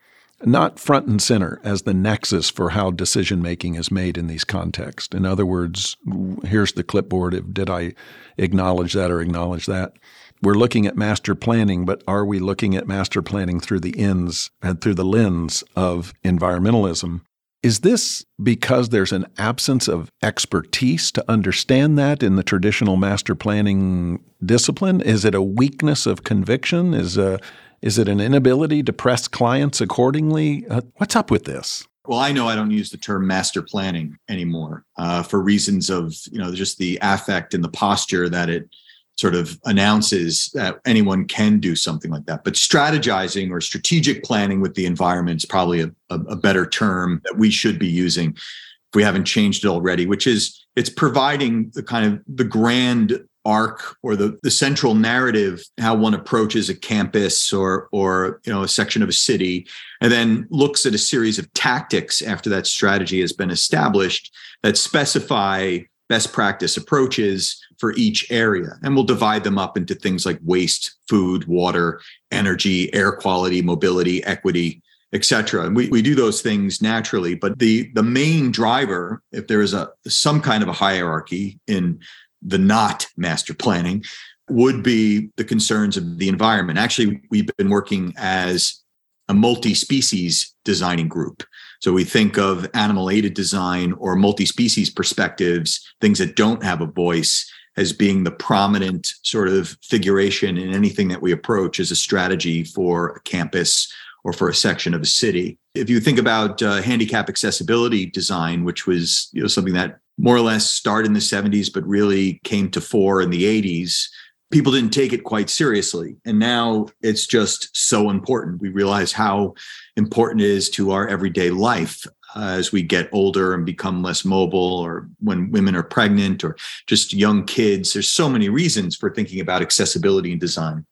not 0.45 0.79
front 0.79 1.07
and 1.07 1.21
center 1.21 1.59
as 1.63 1.83
the 1.83 1.93
nexus 1.93 2.49
for 2.49 2.71
how 2.71 2.91
decision 2.91 3.41
making 3.41 3.75
is 3.75 3.91
made 3.91 4.17
in 4.17 4.27
these 4.27 4.43
contexts. 4.43 5.15
In 5.15 5.25
other 5.25 5.45
words, 5.45 5.97
here's 6.45 6.73
the 6.73 6.83
clipboard. 6.83 7.33
If, 7.33 7.53
did 7.53 7.69
I 7.69 7.93
acknowledge 8.37 8.93
that 8.93 9.11
or 9.11 9.21
acknowledge 9.21 9.65
that? 9.67 9.93
We're 10.41 10.55
looking 10.55 10.85
at 10.85 10.97
master 10.97 11.35
planning, 11.35 11.85
but 11.85 12.03
are 12.07 12.25
we 12.25 12.39
looking 12.39 12.75
at 12.75 12.87
master 12.87 13.21
planning 13.21 13.59
through 13.59 13.79
the 13.79 13.97
ends 13.97 14.51
and 14.61 14.81
through 14.81 14.95
the 14.95 15.05
lens 15.05 15.63
of 15.75 16.13
environmentalism? 16.23 17.21
Is 17.63 17.79
this 17.79 18.25
because 18.43 18.89
there's 18.89 19.13
an 19.13 19.25
absence 19.37 19.87
of 19.87 20.11
expertise 20.21 21.13
to 21.13 21.23
understand 21.31 21.97
that 21.97 22.21
in 22.21 22.35
the 22.35 22.43
traditional 22.43 22.97
master 22.97 23.35
planning 23.35 24.21
discipline? 24.45 24.99
Is 24.99 25.23
it 25.23 25.33
a 25.33 25.41
weakness 25.41 26.05
of 26.05 26.25
conviction? 26.25 26.93
Is 26.93 27.17
a 27.17 27.39
is 27.81 27.97
it 27.97 28.09
an 28.09 28.19
inability 28.19 28.83
to 28.83 28.93
press 28.93 29.27
clients 29.29 29.81
accordingly? 29.81 30.65
Uh, 30.67 30.81
what's 30.97 31.15
up 31.15 31.31
with 31.31 31.45
this? 31.45 31.87
Well, 32.05 32.19
I 32.19 32.33
know 32.33 32.49
I 32.49 32.55
don't 32.55 32.71
use 32.71 32.89
the 32.89 32.97
term 32.97 33.27
master 33.27 33.61
planning 33.61 34.17
anymore 34.29 34.85
uh, 34.97 35.23
for 35.23 35.41
reasons 35.41 35.89
of 35.89 36.15
you 36.31 36.39
know 36.39 36.53
just 36.53 36.77
the 36.77 36.99
affect 37.01 37.53
and 37.53 37.63
the 37.63 37.69
posture 37.69 38.27
that 38.27 38.49
it 38.49 38.69
sort 39.15 39.35
of 39.35 39.59
announces 39.65 40.49
that 40.53 40.79
anyone 40.85 41.25
can 41.25 41.59
do 41.59 41.75
something 41.75 42.11
like 42.11 42.25
that. 42.25 42.43
But 42.43 42.53
strategizing 42.53 43.51
or 43.51 43.61
strategic 43.61 44.23
planning 44.23 44.59
with 44.59 44.75
the 44.75 44.85
environment 44.85 45.41
is 45.41 45.45
probably 45.45 45.81
a, 45.81 45.91
a, 46.09 46.19
a 46.29 46.35
better 46.35 46.65
term 46.65 47.21
that 47.25 47.37
we 47.37 47.51
should 47.51 47.77
be 47.77 47.87
using 47.87 48.31
if 48.31 48.95
we 48.95 49.03
haven't 49.03 49.25
changed 49.25 49.65
it 49.65 49.69
already. 49.69 50.05
Which 50.05 50.25
is 50.25 50.65
it's 50.75 50.89
providing 50.89 51.71
the 51.75 51.83
kind 51.83 52.11
of 52.11 52.21
the 52.27 52.43
grand 52.43 53.19
arc 53.45 53.97
or 54.03 54.15
the, 54.15 54.39
the 54.41 54.51
central 54.51 54.95
narrative 54.95 55.61
how 55.77 55.93
one 55.93 56.13
approaches 56.13 56.69
a 56.69 56.75
campus 56.75 57.51
or 57.51 57.89
or 57.91 58.39
you 58.45 58.53
know 58.53 58.63
a 58.63 58.67
section 58.67 59.03
of 59.03 59.09
a 59.09 59.13
city 59.13 59.67
and 59.99 60.11
then 60.11 60.47
looks 60.49 60.85
at 60.85 60.93
a 60.93 60.97
series 60.97 61.37
of 61.37 61.51
tactics 61.53 62.21
after 62.21 62.49
that 62.49 62.65
strategy 62.65 63.19
has 63.19 63.33
been 63.33 63.51
established 63.51 64.33
that 64.63 64.77
specify 64.77 65.77
best 66.09 66.33
practice 66.33 66.77
approaches 66.77 67.59
for 67.77 67.93
each 67.93 68.29
area 68.31 68.77
and 68.83 68.93
we'll 68.93 69.03
divide 69.03 69.43
them 69.43 69.57
up 69.57 69.77
into 69.77 69.95
things 69.95 70.25
like 70.25 70.37
waste 70.43 70.95
food 71.07 71.45
water 71.45 72.01
energy 72.31 72.93
air 72.93 73.11
quality 73.11 73.61
mobility 73.61 74.23
equity 74.25 74.81
etc. 75.13 75.67
And 75.67 75.75
we, 75.75 75.89
we 75.89 76.01
do 76.01 76.15
those 76.15 76.41
things 76.41 76.81
naturally, 76.81 77.35
but 77.35 77.59
the 77.59 77.91
the 77.93 78.03
main 78.03 78.51
driver, 78.51 79.21
if 79.31 79.47
there 79.47 79.61
is 79.61 79.73
a 79.73 79.89
some 80.07 80.41
kind 80.41 80.63
of 80.63 80.69
a 80.69 80.73
hierarchy 80.73 81.59
in 81.67 81.99
the 82.41 82.57
not 82.57 83.07
master 83.15 83.53
planning 83.53 84.03
would 84.49 84.83
be 84.83 85.29
the 85.37 85.43
concerns 85.43 85.95
of 85.95 86.17
the 86.17 86.27
environment. 86.27 86.77
Actually, 86.77 87.21
we've 87.29 87.49
been 87.57 87.69
working 87.69 88.13
as 88.17 88.83
a 89.29 89.33
multi 89.33 89.73
species 89.73 90.53
designing 90.65 91.07
group. 91.07 91.43
So 91.83 91.91
we 91.91 92.05
think 92.05 92.37
of 92.37 92.65
animal 92.73 93.09
aided 93.09 93.33
design 93.33 93.91
or 93.97 94.15
multi 94.15 94.45
species 94.45 94.89
perspectives, 94.89 95.85
things 95.99 96.17
that 96.19 96.37
don't 96.37 96.63
have 96.63 96.79
a 96.79 96.85
voice, 96.85 97.51
as 97.75 97.91
being 97.91 98.23
the 98.23 98.31
prominent 98.31 99.11
sort 99.23 99.49
of 99.49 99.77
figuration 99.83 100.57
in 100.57 100.73
anything 100.73 101.09
that 101.09 101.21
we 101.21 101.33
approach 101.33 101.81
as 101.81 101.91
a 101.91 101.95
strategy 101.97 102.63
for 102.63 103.09
a 103.09 103.19
campus 103.23 103.91
or 104.23 104.31
for 104.31 104.47
a 104.47 104.55
section 104.55 104.93
of 104.93 105.01
a 105.01 105.05
city. 105.05 105.57
If 105.75 105.89
you 105.89 105.99
think 105.99 106.19
about 106.19 106.61
uh, 106.61 106.81
handicap 106.81 107.27
accessibility 107.27 108.05
design, 108.05 108.63
which 108.63 108.87
was 108.87 109.27
you 109.33 109.41
know 109.41 109.49
something 109.49 109.73
that 109.73 109.99
more 110.17 110.37
or 110.37 110.41
less 110.41 110.71
started 110.71 111.07
in 111.07 111.13
the 111.13 111.19
70s, 111.19 111.73
but 111.73 111.85
really 111.85 112.39
came 112.45 112.71
to 112.71 112.79
fore 112.79 113.21
in 113.21 113.29
the 113.29 113.43
80s. 113.43 114.07
People 114.53 114.71
didn't 114.71 114.93
take 114.93 115.11
it 115.11 115.23
quite 115.23 115.49
seriously. 115.49 116.15
And 116.25 116.37
now 116.37 116.87
it's 117.01 117.25
just 117.25 117.75
so 117.75 118.09
important. 118.09 118.61
We 118.61 118.69
realize 118.69 119.11
how 119.11 119.55
important 119.97 120.41
it 120.41 120.49
is 120.49 120.69
to 120.71 120.91
our 120.91 121.07
everyday 121.07 121.49
life 121.49 122.05
uh, 122.35 122.55
as 122.57 122.71
we 122.71 122.83
get 122.83 123.09
older 123.11 123.53
and 123.53 123.65
become 123.65 124.03
less 124.03 124.23
mobile, 124.23 124.77
or 124.77 125.09
when 125.19 125.51
women 125.51 125.75
are 125.75 125.83
pregnant, 125.83 126.43
or 126.43 126.55
just 126.87 127.13
young 127.13 127.45
kids. 127.45 127.93
There's 127.93 128.09
so 128.09 128.29
many 128.29 128.49
reasons 128.49 128.95
for 128.95 129.13
thinking 129.13 129.39
about 129.39 129.61
accessibility 129.61 130.31
and 130.31 130.39
design. 130.39 130.85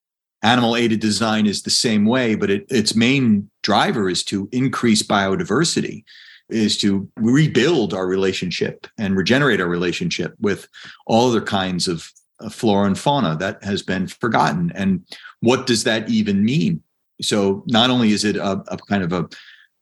Animal 0.43 0.75
aided 0.75 0.99
design 0.99 1.45
is 1.45 1.61
the 1.61 1.69
same 1.69 2.05
way, 2.05 2.35
but 2.35 2.49
it, 2.49 2.65
its 2.69 2.95
main 2.95 3.49
driver 3.61 4.09
is 4.09 4.23
to 4.25 4.49
increase 4.51 5.03
biodiversity, 5.03 6.03
is 6.49 6.77
to 6.79 7.07
rebuild 7.15 7.93
our 7.93 8.07
relationship 8.07 8.87
and 8.97 9.15
regenerate 9.15 9.61
our 9.61 9.67
relationship 9.67 10.33
with 10.39 10.67
all 11.05 11.29
other 11.29 11.41
kinds 11.41 11.87
of 11.87 12.11
flora 12.49 12.87
and 12.87 12.97
fauna 12.97 13.35
that 13.37 13.63
has 13.63 13.81
been 13.81 14.07
forgotten. 14.07 14.71
And 14.75 15.05
what 15.41 15.67
does 15.67 15.83
that 15.83 16.09
even 16.09 16.43
mean? 16.43 16.81
So 17.21 17.63
not 17.67 17.89
only 17.89 18.11
is 18.11 18.25
it 18.25 18.35
a, 18.35 18.63
a 18.67 18.77
kind 18.77 19.03
of 19.03 19.13
a, 19.13 19.29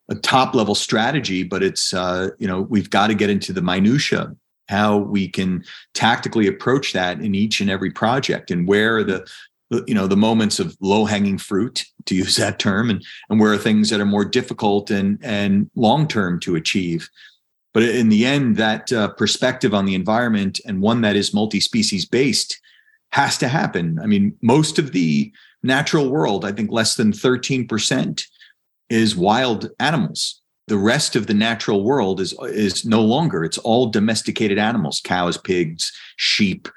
a, 0.09 0.15
top 0.15 0.53
level 0.53 0.75
strategy, 0.75 1.43
but 1.43 1.63
it's 1.63 1.93
uh, 1.93 2.29
you 2.37 2.47
know 2.47 2.61
we've 2.61 2.89
got 2.89 3.07
to 3.07 3.15
get 3.15 3.29
into 3.29 3.53
the 3.53 3.61
minutia 3.61 4.35
how 4.69 4.97
we 4.97 5.27
can 5.27 5.63
tactically 5.95 6.47
approach 6.47 6.93
that 6.93 7.19
in 7.21 7.33
each 7.33 7.59
and 7.59 7.71
every 7.71 7.89
project 7.89 8.51
and 8.51 8.67
where 8.67 9.03
the 9.03 9.27
you 9.87 9.93
know 9.93 10.07
the 10.07 10.17
moments 10.17 10.59
of 10.59 10.75
low 10.79 11.05
hanging 11.05 11.37
fruit 11.37 11.85
to 12.05 12.15
use 12.15 12.35
that 12.35 12.59
term 12.59 12.89
and 12.89 13.03
and 13.29 13.39
where 13.39 13.51
are 13.53 13.57
things 13.57 13.89
that 13.89 13.99
are 13.99 14.05
more 14.05 14.25
difficult 14.25 14.89
and 14.89 15.19
and 15.21 15.69
long 15.75 16.07
term 16.07 16.39
to 16.39 16.55
achieve 16.55 17.09
but 17.73 17.83
in 17.83 18.09
the 18.09 18.25
end 18.25 18.57
that 18.57 18.91
uh, 18.91 19.09
perspective 19.09 19.73
on 19.73 19.85
the 19.85 19.95
environment 19.95 20.59
and 20.65 20.81
one 20.81 21.01
that 21.01 21.15
is 21.15 21.33
multi-species 21.33 22.05
based 22.05 22.59
has 23.11 23.37
to 23.37 23.47
happen. 23.47 23.99
I 24.01 24.05
mean 24.05 24.35
most 24.41 24.79
of 24.79 24.91
the 24.91 25.31
natural 25.61 26.09
world 26.09 26.45
i 26.45 26.53
think 26.53 26.71
less 26.71 26.95
than 26.95 27.11
13% 27.11 28.23
is 28.89 29.15
wild 29.15 29.69
animals. 29.79 30.41
The 30.67 30.77
rest 30.77 31.15
of 31.15 31.27
the 31.27 31.33
natural 31.33 31.83
world 31.83 32.19
is 32.19 32.33
is 32.43 32.85
no 32.85 33.01
longer. 33.01 33.43
It's 33.43 33.57
all 33.57 33.87
domesticated 33.87 34.57
animals 34.57 35.01
cows 35.03 35.37
pigs 35.37 35.91
sheep 36.17 36.67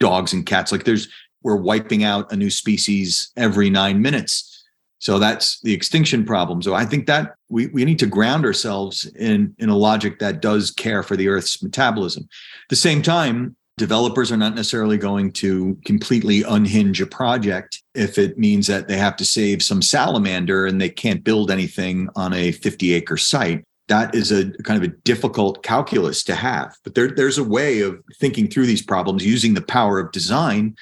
dogs 0.00 0.32
and 0.32 0.44
cats. 0.44 0.72
Like 0.72 0.84
there's 0.84 1.08
we're 1.42 1.56
wiping 1.56 2.02
out 2.02 2.32
a 2.32 2.36
new 2.36 2.50
species 2.50 3.30
every 3.36 3.70
nine 3.70 4.02
minutes. 4.02 4.57
So 4.98 5.18
that's 5.18 5.60
the 5.60 5.72
extinction 5.72 6.24
problem. 6.24 6.60
So 6.62 6.74
I 6.74 6.84
think 6.84 7.06
that 7.06 7.34
we, 7.48 7.68
we 7.68 7.84
need 7.84 7.98
to 8.00 8.06
ground 8.06 8.44
ourselves 8.44 9.04
in, 9.16 9.54
in 9.58 9.68
a 9.68 9.76
logic 9.76 10.18
that 10.18 10.42
does 10.42 10.70
care 10.70 11.02
for 11.02 11.16
the 11.16 11.28
Earth's 11.28 11.62
metabolism. 11.62 12.24
At 12.24 12.68
the 12.68 12.76
same 12.76 13.00
time, 13.02 13.56
developers 13.76 14.32
are 14.32 14.36
not 14.36 14.56
necessarily 14.56 14.98
going 14.98 15.30
to 15.30 15.78
completely 15.84 16.42
unhinge 16.42 17.00
a 17.00 17.06
project 17.06 17.82
if 17.94 18.18
it 18.18 18.36
means 18.38 18.66
that 18.66 18.88
they 18.88 18.98
have 18.98 19.16
to 19.16 19.24
save 19.24 19.62
some 19.62 19.80
salamander 19.80 20.66
and 20.66 20.80
they 20.80 20.90
can't 20.90 21.22
build 21.22 21.50
anything 21.50 22.08
on 22.16 22.34
a 22.34 22.50
50 22.50 22.92
acre 22.92 23.16
site. 23.16 23.64
That 23.86 24.14
is 24.14 24.32
a 24.32 24.50
kind 24.64 24.82
of 24.82 24.90
a 24.90 24.94
difficult 25.04 25.62
calculus 25.62 26.22
to 26.24 26.34
have. 26.34 26.76
But 26.84 26.94
there, 26.94 27.08
there's 27.08 27.38
a 27.38 27.44
way 27.44 27.80
of 27.80 27.98
thinking 28.18 28.48
through 28.48 28.66
these 28.66 28.82
problems 28.82 29.24
using 29.24 29.54
the 29.54 29.62
power 29.62 29.98
of 29.98 30.12
design 30.12 30.74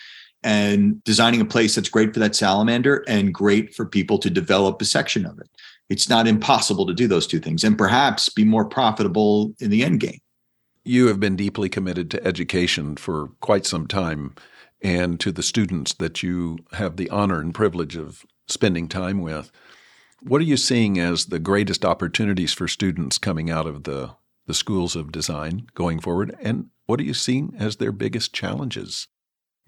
and 0.46 1.02
designing 1.02 1.40
a 1.40 1.44
place 1.44 1.74
that's 1.74 1.88
great 1.88 2.14
for 2.14 2.20
that 2.20 2.37
salamander 2.37 3.04
and 3.09 3.35
great 3.35 3.74
for 3.74 3.85
people 3.85 4.16
to 4.16 4.30
develop 4.30 4.80
a 4.80 4.85
section 4.85 5.26
of 5.26 5.37
it. 5.40 5.50
It's 5.88 6.09
not 6.09 6.28
impossible 6.28 6.87
to 6.87 6.94
do 6.94 7.09
those 7.09 7.26
two 7.26 7.40
things 7.40 7.64
and 7.64 7.76
perhaps 7.76 8.28
be 8.28 8.44
more 8.44 8.64
profitable 8.64 9.52
in 9.59 9.70
the 9.70 9.82
end 9.82 9.98
game. 9.98 10.20
You 10.85 11.09
have 11.09 11.18
been 11.18 11.35
deeply 11.35 11.68
committed 11.68 12.12
to 12.12 12.24
education 12.24 12.94
for 12.94 13.30
quite 13.40 13.66
some 13.66 13.88
time 13.88 14.37
and 14.80 15.18
to 15.18 15.32
the 15.32 15.42
students 15.42 15.94
that 15.94 16.22
you 16.22 16.59
have 16.74 16.96
the 16.96 17.11
honor 17.11 17.40
and 17.40 17.52
privilege 17.52 17.96
of 17.96 18.24
spending 18.46 18.87
time 18.87 19.22
with. 19.22 19.50
What 20.22 20.40
are 20.40 20.44
you 20.44 20.56
seeing 20.56 20.96
as 20.96 21.26
the 21.26 21.40
greatest 21.40 21.85
opportunities 21.85 22.52
for 22.52 22.68
students 22.68 23.18
coming 23.18 23.50
out 23.50 23.66
of 23.66 23.82
the, 23.82 24.12
the 24.46 24.54
schools 24.54 24.94
of 24.94 25.11
design 25.11 25.66
going 25.74 25.98
forward? 25.98 26.37
And 26.40 26.70
what 26.87 27.00
are 27.00 27.04
you 27.04 27.14
seeing 27.14 27.52
as 27.59 27.76
their 27.76 27.90
biggest 27.90 28.32
challenges? 28.32 29.09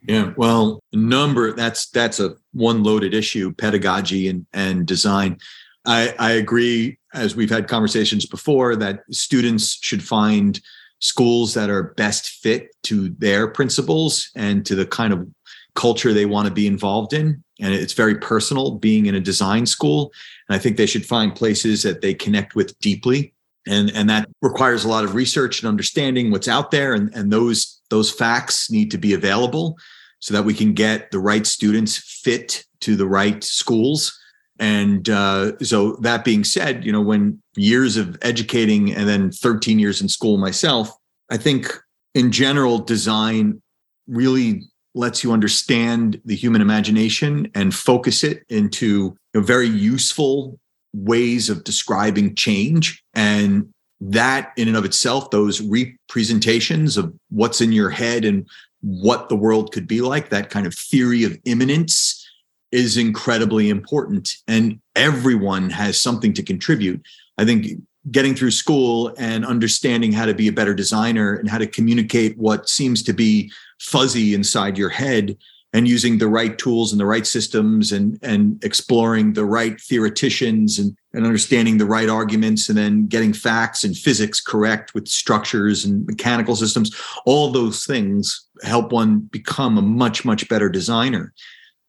Yeah, 0.02 0.32
well, 0.36 0.82
number 0.92 1.52
that's 1.52 1.90
that's 1.90 2.20
a 2.20 2.36
one 2.52 2.82
loaded 2.82 3.14
issue, 3.14 3.52
pedagogy 3.52 4.28
and 4.28 4.46
and 4.52 4.86
design. 4.86 5.38
I, 5.84 6.14
I 6.18 6.32
agree, 6.32 6.98
as 7.14 7.34
we've 7.34 7.50
had 7.50 7.66
conversations 7.66 8.26
before, 8.26 8.76
that 8.76 9.00
students 9.10 9.78
should 9.80 10.02
find 10.02 10.60
schools 11.00 11.54
that 11.54 11.70
are 11.70 11.94
best 11.94 12.28
fit 12.28 12.68
to 12.82 13.08
their 13.18 13.48
principles 13.48 14.30
and 14.34 14.66
to 14.66 14.74
the 14.74 14.84
kind 14.86 15.12
of 15.12 15.26
culture 15.74 16.12
they 16.12 16.26
want 16.26 16.46
to 16.46 16.52
be 16.52 16.66
involved 16.66 17.12
in. 17.12 17.42
And 17.60 17.72
it's 17.72 17.92
very 17.92 18.16
personal 18.16 18.72
being 18.72 19.06
in 19.06 19.14
a 19.14 19.20
design 19.20 19.64
school. 19.64 20.12
And 20.48 20.56
I 20.56 20.58
think 20.58 20.76
they 20.76 20.86
should 20.86 21.06
find 21.06 21.34
places 21.34 21.82
that 21.84 22.02
they 22.02 22.14
connect 22.14 22.54
with 22.54 22.78
deeply. 22.80 23.32
And, 23.66 23.90
and 23.94 24.10
that 24.10 24.28
requires 24.42 24.84
a 24.84 24.88
lot 24.88 25.04
of 25.04 25.14
research 25.14 25.60
and 25.60 25.68
understanding 25.68 26.30
what's 26.30 26.48
out 26.48 26.70
there. 26.70 26.94
And, 26.94 27.14
and 27.14 27.32
those 27.32 27.77
those 27.90 28.10
facts 28.10 28.70
need 28.70 28.90
to 28.90 28.98
be 28.98 29.14
available 29.14 29.76
so 30.20 30.34
that 30.34 30.44
we 30.44 30.54
can 30.54 30.72
get 30.74 31.10
the 31.10 31.18
right 31.18 31.46
students 31.46 31.96
fit 31.96 32.64
to 32.80 32.96
the 32.96 33.06
right 33.06 33.42
schools. 33.42 34.18
And 34.58 35.08
uh, 35.08 35.56
so, 35.58 35.92
that 36.02 36.24
being 36.24 36.42
said, 36.42 36.84
you 36.84 36.90
know, 36.90 37.00
when 37.00 37.40
years 37.56 37.96
of 37.96 38.18
educating 38.22 38.92
and 38.92 39.08
then 39.08 39.30
13 39.30 39.78
years 39.78 40.00
in 40.00 40.08
school 40.08 40.36
myself, 40.36 40.90
I 41.30 41.36
think 41.36 41.72
in 42.14 42.32
general, 42.32 42.78
design 42.78 43.62
really 44.08 44.62
lets 44.94 45.22
you 45.22 45.32
understand 45.32 46.20
the 46.24 46.34
human 46.34 46.60
imagination 46.60 47.48
and 47.54 47.72
focus 47.72 48.24
it 48.24 48.42
into 48.48 49.16
you 49.34 49.40
know, 49.40 49.40
very 49.40 49.68
useful 49.68 50.58
ways 50.92 51.48
of 51.48 51.62
describing 51.62 52.34
change 52.34 53.04
and 53.14 53.72
that 54.00 54.52
in 54.56 54.68
and 54.68 54.76
of 54.76 54.84
itself 54.84 55.30
those 55.30 55.60
representations 55.60 56.96
of 56.96 57.12
what's 57.30 57.60
in 57.60 57.72
your 57.72 57.90
head 57.90 58.24
and 58.24 58.46
what 58.80 59.28
the 59.28 59.36
world 59.36 59.72
could 59.72 59.88
be 59.88 60.00
like 60.00 60.30
that 60.30 60.50
kind 60.50 60.66
of 60.66 60.74
theory 60.74 61.24
of 61.24 61.36
immanence 61.44 62.24
is 62.70 62.96
incredibly 62.96 63.68
important. 63.68 64.36
And 64.46 64.80
everyone 64.94 65.70
has 65.70 66.00
something 66.00 66.32
to 66.34 66.42
contribute. 66.42 67.02
I 67.38 67.44
think 67.44 67.80
getting 68.10 68.34
through 68.34 68.50
school 68.50 69.14
and 69.18 69.44
understanding 69.44 70.12
how 70.12 70.26
to 70.26 70.34
be 70.34 70.48
a 70.48 70.52
better 70.52 70.74
designer 70.74 71.34
and 71.34 71.48
how 71.48 71.58
to 71.58 71.66
communicate 71.66 72.36
what 72.38 72.68
seems 72.68 73.02
to 73.04 73.12
be 73.12 73.52
fuzzy 73.80 74.34
inside 74.34 74.78
your 74.78 74.88
head 74.88 75.36
and 75.74 75.86
using 75.86 76.16
the 76.16 76.28
right 76.28 76.56
tools 76.56 76.92
and 76.92 77.00
the 77.00 77.06
right 77.06 77.26
systems 77.26 77.92
and 77.92 78.18
and 78.22 78.62
exploring 78.64 79.34
the 79.34 79.44
right 79.44 79.80
theoreticians 79.80 80.78
and, 80.78 80.96
and 81.12 81.26
understanding 81.26 81.76
the 81.76 81.84
right 81.86 82.08
arguments 82.08 82.68
and 82.68 82.78
then 82.78 83.06
getting 83.06 83.32
facts 83.32 83.84
and 83.84 83.96
physics 83.96 84.40
correct 84.40 84.94
with 84.94 85.06
structures 85.06 85.84
and 85.84 86.06
mechanical 86.06 86.56
systems 86.56 86.90
all 87.26 87.50
those 87.50 87.84
things 87.84 88.48
help 88.62 88.92
one 88.92 89.20
become 89.20 89.78
a 89.78 89.82
much 89.82 90.24
much 90.24 90.48
better 90.48 90.68
designer. 90.68 91.32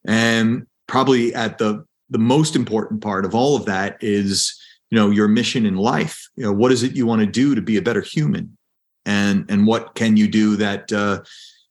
And 0.06 0.68
probably 0.88 1.34
at 1.34 1.58
the 1.58 1.86
the 2.10 2.20
most 2.20 2.56
important 2.56 3.02
part 3.02 3.26
of 3.26 3.36
all 3.36 3.56
of 3.56 3.66
that 3.66 3.98
is 4.02 4.60
you 4.90 4.98
know 4.98 5.10
your 5.10 5.28
mission 5.28 5.66
in 5.66 5.76
life. 5.76 6.30
You 6.36 6.46
know 6.46 6.54
what 6.54 6.72
is 6.72 6.84
it 6.84 6.96
you 6.96 7.06
want 7.06 7.22
to 7.22 7.28
do 7.28 7.56
to 7.56 7.62
be 7.62 7.78
a 7.78 7.82
better 7.82 8.02
human? 8.02 8.58
And 9.06 9.46
and 9.50 9.66
what 9.68 9.96
can 9.96 10.18
you 10.18 10.28
do 10.28 10.56
that 10.58 10.92
uh, 10.92 11.22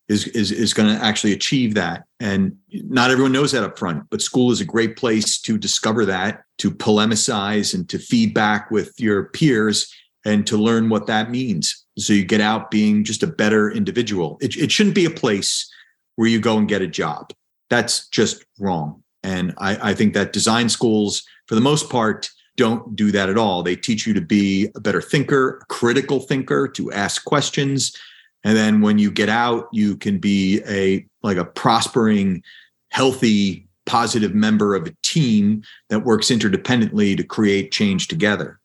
is 0.09 0.27
is 0.29 0.51
is 0.51 0.75
going 0.75 0.89
to 0.89 1.05
actually 1.05 1.33
achieve 1.33 1.75
that. 1.75 2.05
And 2.21 2.57
not 2.71 3.11
everyone 3.11 3.33
knows 3.33 3.53
that 3.53 3.65
up 3.65 3.79
front 3.79 4.05
but 4.11 4.23
school 4.23 4.51
is 4.51 4.61
a 4.61 4.65
great 4.65 4.97
place 4.97 5.41
to 5.43 5.59
discover 5.59 6.05
that 6.07 6.43
to 6.59 6.71
polemicize 6.71 7.75
and 7.75 7.89
to 7.89 7.99
feedback 7.99 8.71
with 8.71 8.93
your 8.99 9.25
peers 9.31 9.93
and 10.25 10.47
to 10.47 10.57
learn 10.57 10.89
what 10.89 11.07
that 11.07 11.31
means. 11.31 11.85
So 11.99 12.13
you 12.13 12.25
get 12.25 12.41
out 12.41 12.71
being 12.71 13.05
just 13.05 13.23
a 13.23 13.27
better 13.27 13.71
individual. 13.71 14.39
It, 14.41 14.57
it 14.57 14.71
shouldn't 14.71 14.95
be 14.95 15.05
a 15.05 15.11
place 15.11 15.71
where 16.17 16.29
you 16.29 16.41
go 16.41 16.59
and 16.59 16.69
get 16.69 16.83
a 16.83 16.87
job. 16.87 17.33
That's 17.71 18.09
just 18.09 18.45
wrong. 18.59 19.03
And 19.23 19.55
I, 19.59 19.91
I 19.91 19.95
think 19.95 20.15
that 20.15 20.33
design 20.33 20.69
schools 20.69 21.23
for 21.47 21.55
the 21.55 21.61
most 21.61 21.91
part 21.91 22.29
don't 22.57 22.97
do 22.97 23.13
that 23.13 23.29
at 23.29 23.39
all. 23.39 23.63
They 23.63 23.77
teach 23.77 24.07
you 24.07 24.13
to 24.15 24.21
be 24.21 24.69
a 24.75 24.81
better 24.81 25.01
thinker 25.01 25.61
a 25.63 25.67
critical 25.67 26.21
thinker 26.21 26.67
to 26.69 26.93
ask 26.93 27.25
questions 27.25 27.97
and 28.45 28.57
then 28.57 28.81
when 28.81 28.99
you 28.99 29.11
get 29.11 29.29
out 29.29 29.69
you 29.73 29.97
can 29.97 30.19
be 30.19 30.61
a 30.67 31.05
like 31.23 31.37
a 31.37 31.45
prospering 31.45 32.43
healthy 32.91 33.67
positive 33.87 34.35
member 34.35 34.75
of 34.75 34.87
a 34.87 34.95
team 35.03 35.63
that 35.89 36.01
works 36.01 36.29
interdependently 36.29 37.17
to 37.17 37.25
create 37.25 37.73
change 37.73 38.09
together 38.09 38.59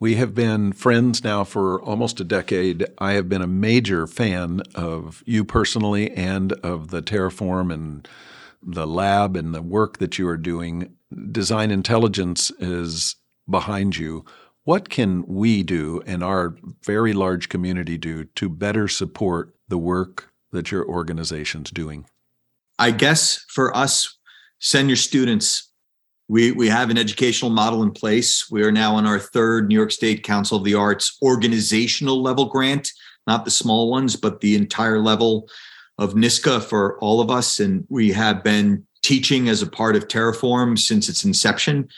we 0.00 0.14
have 0.14 0.34
been 0.34 0.72
friends 0.72 1.22
now 1.22 1.44
for 1.44 1.80
almost 1.82 2.20
a 2.20 2.24
decade. 2.24 2.86
I 2.96 3.12
have 3.12 3.28
been 3.28 3.42
a 3.42 3.46
major 3.46 4.06
fan 4.06 4.62
of 4.74 5.22
you 5.26 5.44
personally 5.44 6.10
and 6.12 6.52
of 6.64 6.88
the 6.88 7.02
Terreform 7.02 7.70
and 7.70 8.08
the 8.62 8.86
lab 8.86 9.36
and 9.36 9.54
the 9.54 9.60
work 9.60 9.98
that 9.98 10.18
you 10.18 10.26
are 10.26 10.38
doing. 10.38 10.96
Design 11.30 11.70
intelligence 11.70 12.50
is 12.58 13.16
behind 13.48 13.98
you. 13.98 14.24
What 14.64 14.90
can 14.90 15.24
we 15.26 15.62
do 15.62 16.02
and 16.06 16.22
our 16.22 16.54
very 16.84 17.12
large 17.12 17.48
community 17.48 17.96
do 17.96 18.24
to 18.24 18.48
better 18.48 18.88
support 18.88 19.54
the 19.68 19.78
work 19.78 20.32
that 20.52 20.70
your 20.70 20.86
organization's 20.86 21.70
doing? 21.70 22.06
I 22.78 22.90
guess 22.90 23.44
for 23.48 23.74
us, 23.76 24.18
send 24.58 24.88
your 24.88 24.96
students. 24.96 25.70
We, 26.28 26.52
we 26.52 26.68
have 26.68 26.90
an 26.90 26.98
educational 26.98 27.50
model 27.50 27.82
in 27.82 27.90
place. 27.90 28.50
We 28.50 28.62
are 28.62 28.72
now 28.72 28.94
on 28.94 29.06
our 29.06 29.18
third 29.18 29.68
New 29.68 29.74
York 29.74 29.90
State 29.90 30.22
Council 30.22 30.58
of 30.58 30.64
the 30.64 30.74
Arts 30.74 31.18
organizational 31.22 32.22
level 32.22 32.46
grant, 32.46 32.90
not 33.26 33.44
the 33.44 33.50
small 33.50 33.90
ones, 33.90 34.14
but 34.14 34.40
the 34.40 34.56
entire 34.56 35.00
level 35.00 35.48
of 35.98 36.14
NYSCA 36.14 36.62
for 36.62 36.98
all 37.00 37.20
of 37.20 37.30
us. 37.30 37.60
And 37.60 37.86
we 37.88 38.12
have 38.12 38.44
been 38.44 38.86
teaching 39.02 39.48
as 39.48 39.62
a 39.62 39.66
part 39.66 39.96
of 39.96 40.08
Terreform 40.08 40.78
since 40.78 41.08
its 41.08 41.24
inception. 41.24 41.88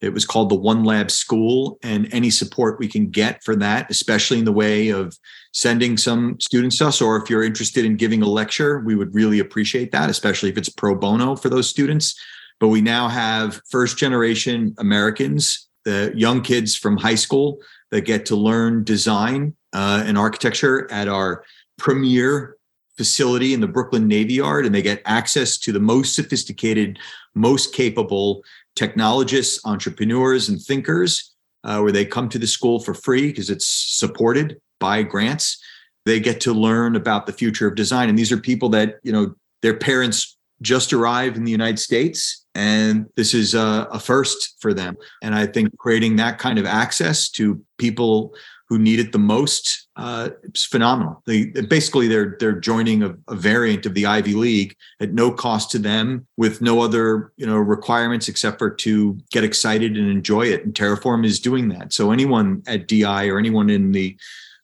It 0.00 0.14
was 0.14 0.24
called 0.24 0.48
the 0.48 0.54
One 0.54 0.84
Lab 0.84 1.10
School, 1.10 1.78
and 1.82 2.08
any 2.12 2.30
support 2.30 2.78
we 2.78 2.88
can 2.88 3.10
get 3.10 3.42
for 3.42 3.56
that, 3.56 3.90
especially 3.90 4.38
in 4.38 4.44
the 4.44 4.52
way 4.52 4.90
of 4.90 5.16
sending 5.52 5.96
some 5.96 6.38
students 6.40 6.78
to 6.78 6.86
us, 6.88 7.00
or 7.00 7.16
if 7.16 7.28
you're 7.28 7.42
interested 7.42 7.84
in 7.84 7.96
giving 7.96 8.22
a 8.22 8.28
lecture, 8.28 8.80
we 8.80 8.94
would 8.94 9.14
really 9.14 9.40
appreciate 9.40 9.90
that, 9.92 10.08
especially 10.08 10.50
if 10.50 10.56
it's 10.56 10.68
pro 10.68 10.94
bono 10.94 11.34
for 11.34 11.48
those 11.48 11.68
students. 11.68 12.18
But 12.60 12.68
we 12.68 12.80
now 12.80 13.08
have 13.08 13.60
first 13.70 13.98
generation 13.98 14.74
Americans, 14.78 15.68
the 15.84 16.12
young 16.14 16.42
kids 16.42 16.76
from 16.76 16.96
high 16.96 17.14
school 17.14 17.58
that 17.90 18.02
get 18.02 18.26
to 18.26 18.36
learn 18.36 18.84
design 18.84 19.54
uh, 19.72 20.04
and 20.06 20.18
architecture 20.18 20.90
at 20.92 21.08
our 21.08 21.44
premier 21.76 22.56
facility 22.96 23.54
in 23.54 23.60
the 23.60 23.68
Brooklyn 23.68 24.08
Navy 24.08 24.34
Yard, 24.34 24.66
and 24.66 24.74
they 24.74 24.82
get 24.82 25.00
access 25.04 25.56
to 25.58 25.72
the 25.72 25.80
most 25.80 26.14
sophisticated, 26.14 26.98
most 27.34 27.72
capable 27.72 28.42
technologists, 28.78 29.60
entrepreneurs, 29.64 30.48
and 30.48 30.60
thinkers, 30.60 31.34
uh, 31.64 31.80
where 31.80 31.92
they 31.92 32.04
come 32.04 32.28
to 32.28 32.38
the 32.38 32.46
school 32.46 32.78
for 32.78 32.94
free 32.94 33.26
because 33.26 33.50
it's 33.50 33.66
supported 33.66 34.60
by 34.78 35.02
grants. 35.02 35.60
They 36.06 36.20
get 36.20 36.40
to 36.42 36.52
learn 36.52 36.94
about 36.94 37.26
the 37.26 37.32
future 37.32 37.66
of 37.66 37.74
design. 37.74 38.08
And 38.08 38.16
these 38.16 38.30
are 38.30 38.38
people 38.38 38.68
that, 38.70 39.00
you 39.02 39.12
know, 39.12 39.34
their 39.62 39.76
parents 39.76 40.38
just 40.62 40.92
arrived 40.92 41.36
in 41.36 41.44
the 41.44 41.50
United 41.50 41.78
States, 41.78 42.46
and 42.54 43.06
this 43.16 43.34
is 43.34 43.54
a, 43.54 43.88
a 43.90 43.98
first 43.98 44.56
for 44.60 44.72
them. 44.72 44.96
And 45.22 45.34
I 45.34 45.46
think 45.46 45.76
creating 45.78 46.16
that 46.16 46.38
kind 46.38 46.58
of 46.58 46.66
access 46.66 47.28
to 47.30 47.60
people 47.78 48.34
who 48.68 48.78
need 48.78 49.00
it 49.00 49.12
the 49.12 49.18
most 49.18 49.88
uh, 49.98 50.30
it's 50.44 50.64
phenomenal. 50.64 51.20
They 51.26 51.46
basically 51.46 52.06
they're 52.06 52.36
they're 52.38 52.60
joining 52.60 53.02
a, 53.02 53.16
a, 53.26 53.34
variant 53.34 53.84
of 53.84 53.94
the 53.94 54.06
Ivy 54.06 54.34
League 54.34 54.76
at 55.00 55.12
no 55.12 55.32
cost 55.32 55.72
to 55.72 55.78
them, 55.80 56.24
with 56.36 56.62
no 56.62 56.80
other 56.80 57.32
you 57.36 57.44
know 57.44 57.56
requirements 57.56 58.28
except 58.28 58.58
for 58.58 58.70
to 58.70 59.18
get 59.32 59.42
excited 59.42 59.96
and 59.96 60.08
enjoy 60.08 60.46
it. 60.46 60.64
And 60.64 60.72
Terreform 60.72 61.26
is 61.26 61.40
doing 61.40 61.68
that. 61.70 61.92
So 61.92 62.12
anyone 62.12 62.62
at 62.68 62.86
DI 62.86 63.26
or 63.26 63.40
anyone 63.40 63.68
in 63.68 63.90
the 63.90 64.16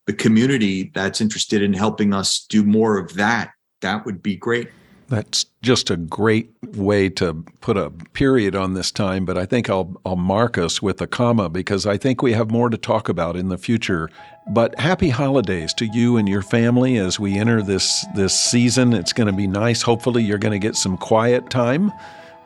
the 0.06 0.12
community 0.12 0.92
that's 0.94 1.20
interested 1.20 1.62
in 1.62 1.72
helping 1.72 2.14
us 2.14 2.46
do 2.48 2.62
more 2.62 2.96
of 2.96 3.14
that, 3.14 3.50
that 3.80 4.06
would 4.06 4.22
be 4.22 4.36
great. 4.36 4.68
That's 5.08 5.46
just 5.62 5.90
a 5.90 5.96
great 5.96 6.50
way 6.74 7.08
to 7.10 7.44
put 7.60 7.76
a 7.76 7.90
period 7.90 8.54
on 8.56 8.74
this 8.74 8.90
time, 8.90 9.24
but 9.24 9.36
I 9.36 9.46
think 9.46 9.68
I'll 9.68 10.00
I'll 10.04 10.16
mark 10.16 10.58
us 10.58 10.80
with 10.82 11.00
a 11.00 11.06
comma 11.06 11.48
because 11.48 11.86
I 11.86 11.96
think 11.96 12.22
we 12.22 12.32
have 12.32 12.50
more 12.50 12.68
to 12.70 12.78
talk 12.78 13.08
about 13.08 13.36
in 13.36 13.48
the 13.48 13.58
future. 13.58 14.10
But 14.50 14.78
happy 14.78 15.08
holidays 15.08 15.72
to 15.74 15.86
you 15.86 16.16
and 16.16 16.28
your 16.28 16.42
family 16.42 16.98
as 16.98 17.18
we 17.18 17.38
enter 17.38 17.62
this 17.62 18.06
this 18.14 18.38
season. 18.38 18.92
It's 18.92 19.12
going 19.12 19.26
to 19.26 19.32
be 19.32 19.46
nice. 19.46 19.82
Hopefully, 19.82 20.22
you're 20.22 20.38
going 20.38 20.52
to 20.52 20.58
get 20.58 20.76
some 20.76 20.96
quiet 20.96 21.50
time 21.50 21.92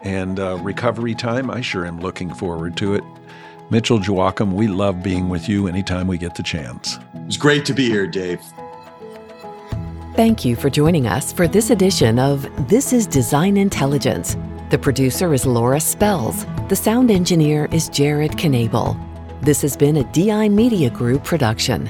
and 0.02 0.38
uh, 0.38 0.58
recovery 0.58 1.14
time. 1.14 1.50
I 1.50 1.60
sure 1.60 1.86
am 1.86 2.00
looking 2.00 2.32
forward 2.34 2.76
to 2.78 2.94
it. 2.94 3.04
Mitchell 3.70 4.00
Joachim, 4.00 4.54
we 4.54 4.66
love 4.66 5.02
being 5.02 5.28
with 5.28 5.48
you 5.48 5.66
anytime 5.68 6.06
we 6.06 6.16
get 6.16 6.34
the 6.36 6.42
chance. 6.42 6.98
It's 7.26 7.36
great 7.36 7.66
to 7.66 7.74
be 7.74 7.88
here, 7.88 8.06
Dave. 8.06 8.40
Thank 10.18 10.44
you 10.44 10.56
for 10.56 10.68
joining 10.68 11.06
us 11.06 11.32
for 11.32 11.46
this 11.46 11.70
edition 11.70 12.18
of 12.18 12.42
This 12.68 12.92
is 12.92 13.06
Design 13.06 13.56
Intelligence. 13.56 14.36
The 14.68 14.76
producer 14.76 15.32
is 15.32 15.46
Laura 15.46 15.78
Spells. 15.78 16.44
The 16.68 16.74
sound 16.74 17.12
engineer 17.12 17.68
is 17.70 17.88
Jared 17.88 18.32
Knabel. 18.32 18.98
This 19.42 19.62
has 19.62 19.76
been 19.76 19.98
a 19.98 20.12
DI 20.12 20.48
Media 20.48 20.90
Group 20.90 21.22
production. 21.22 21.88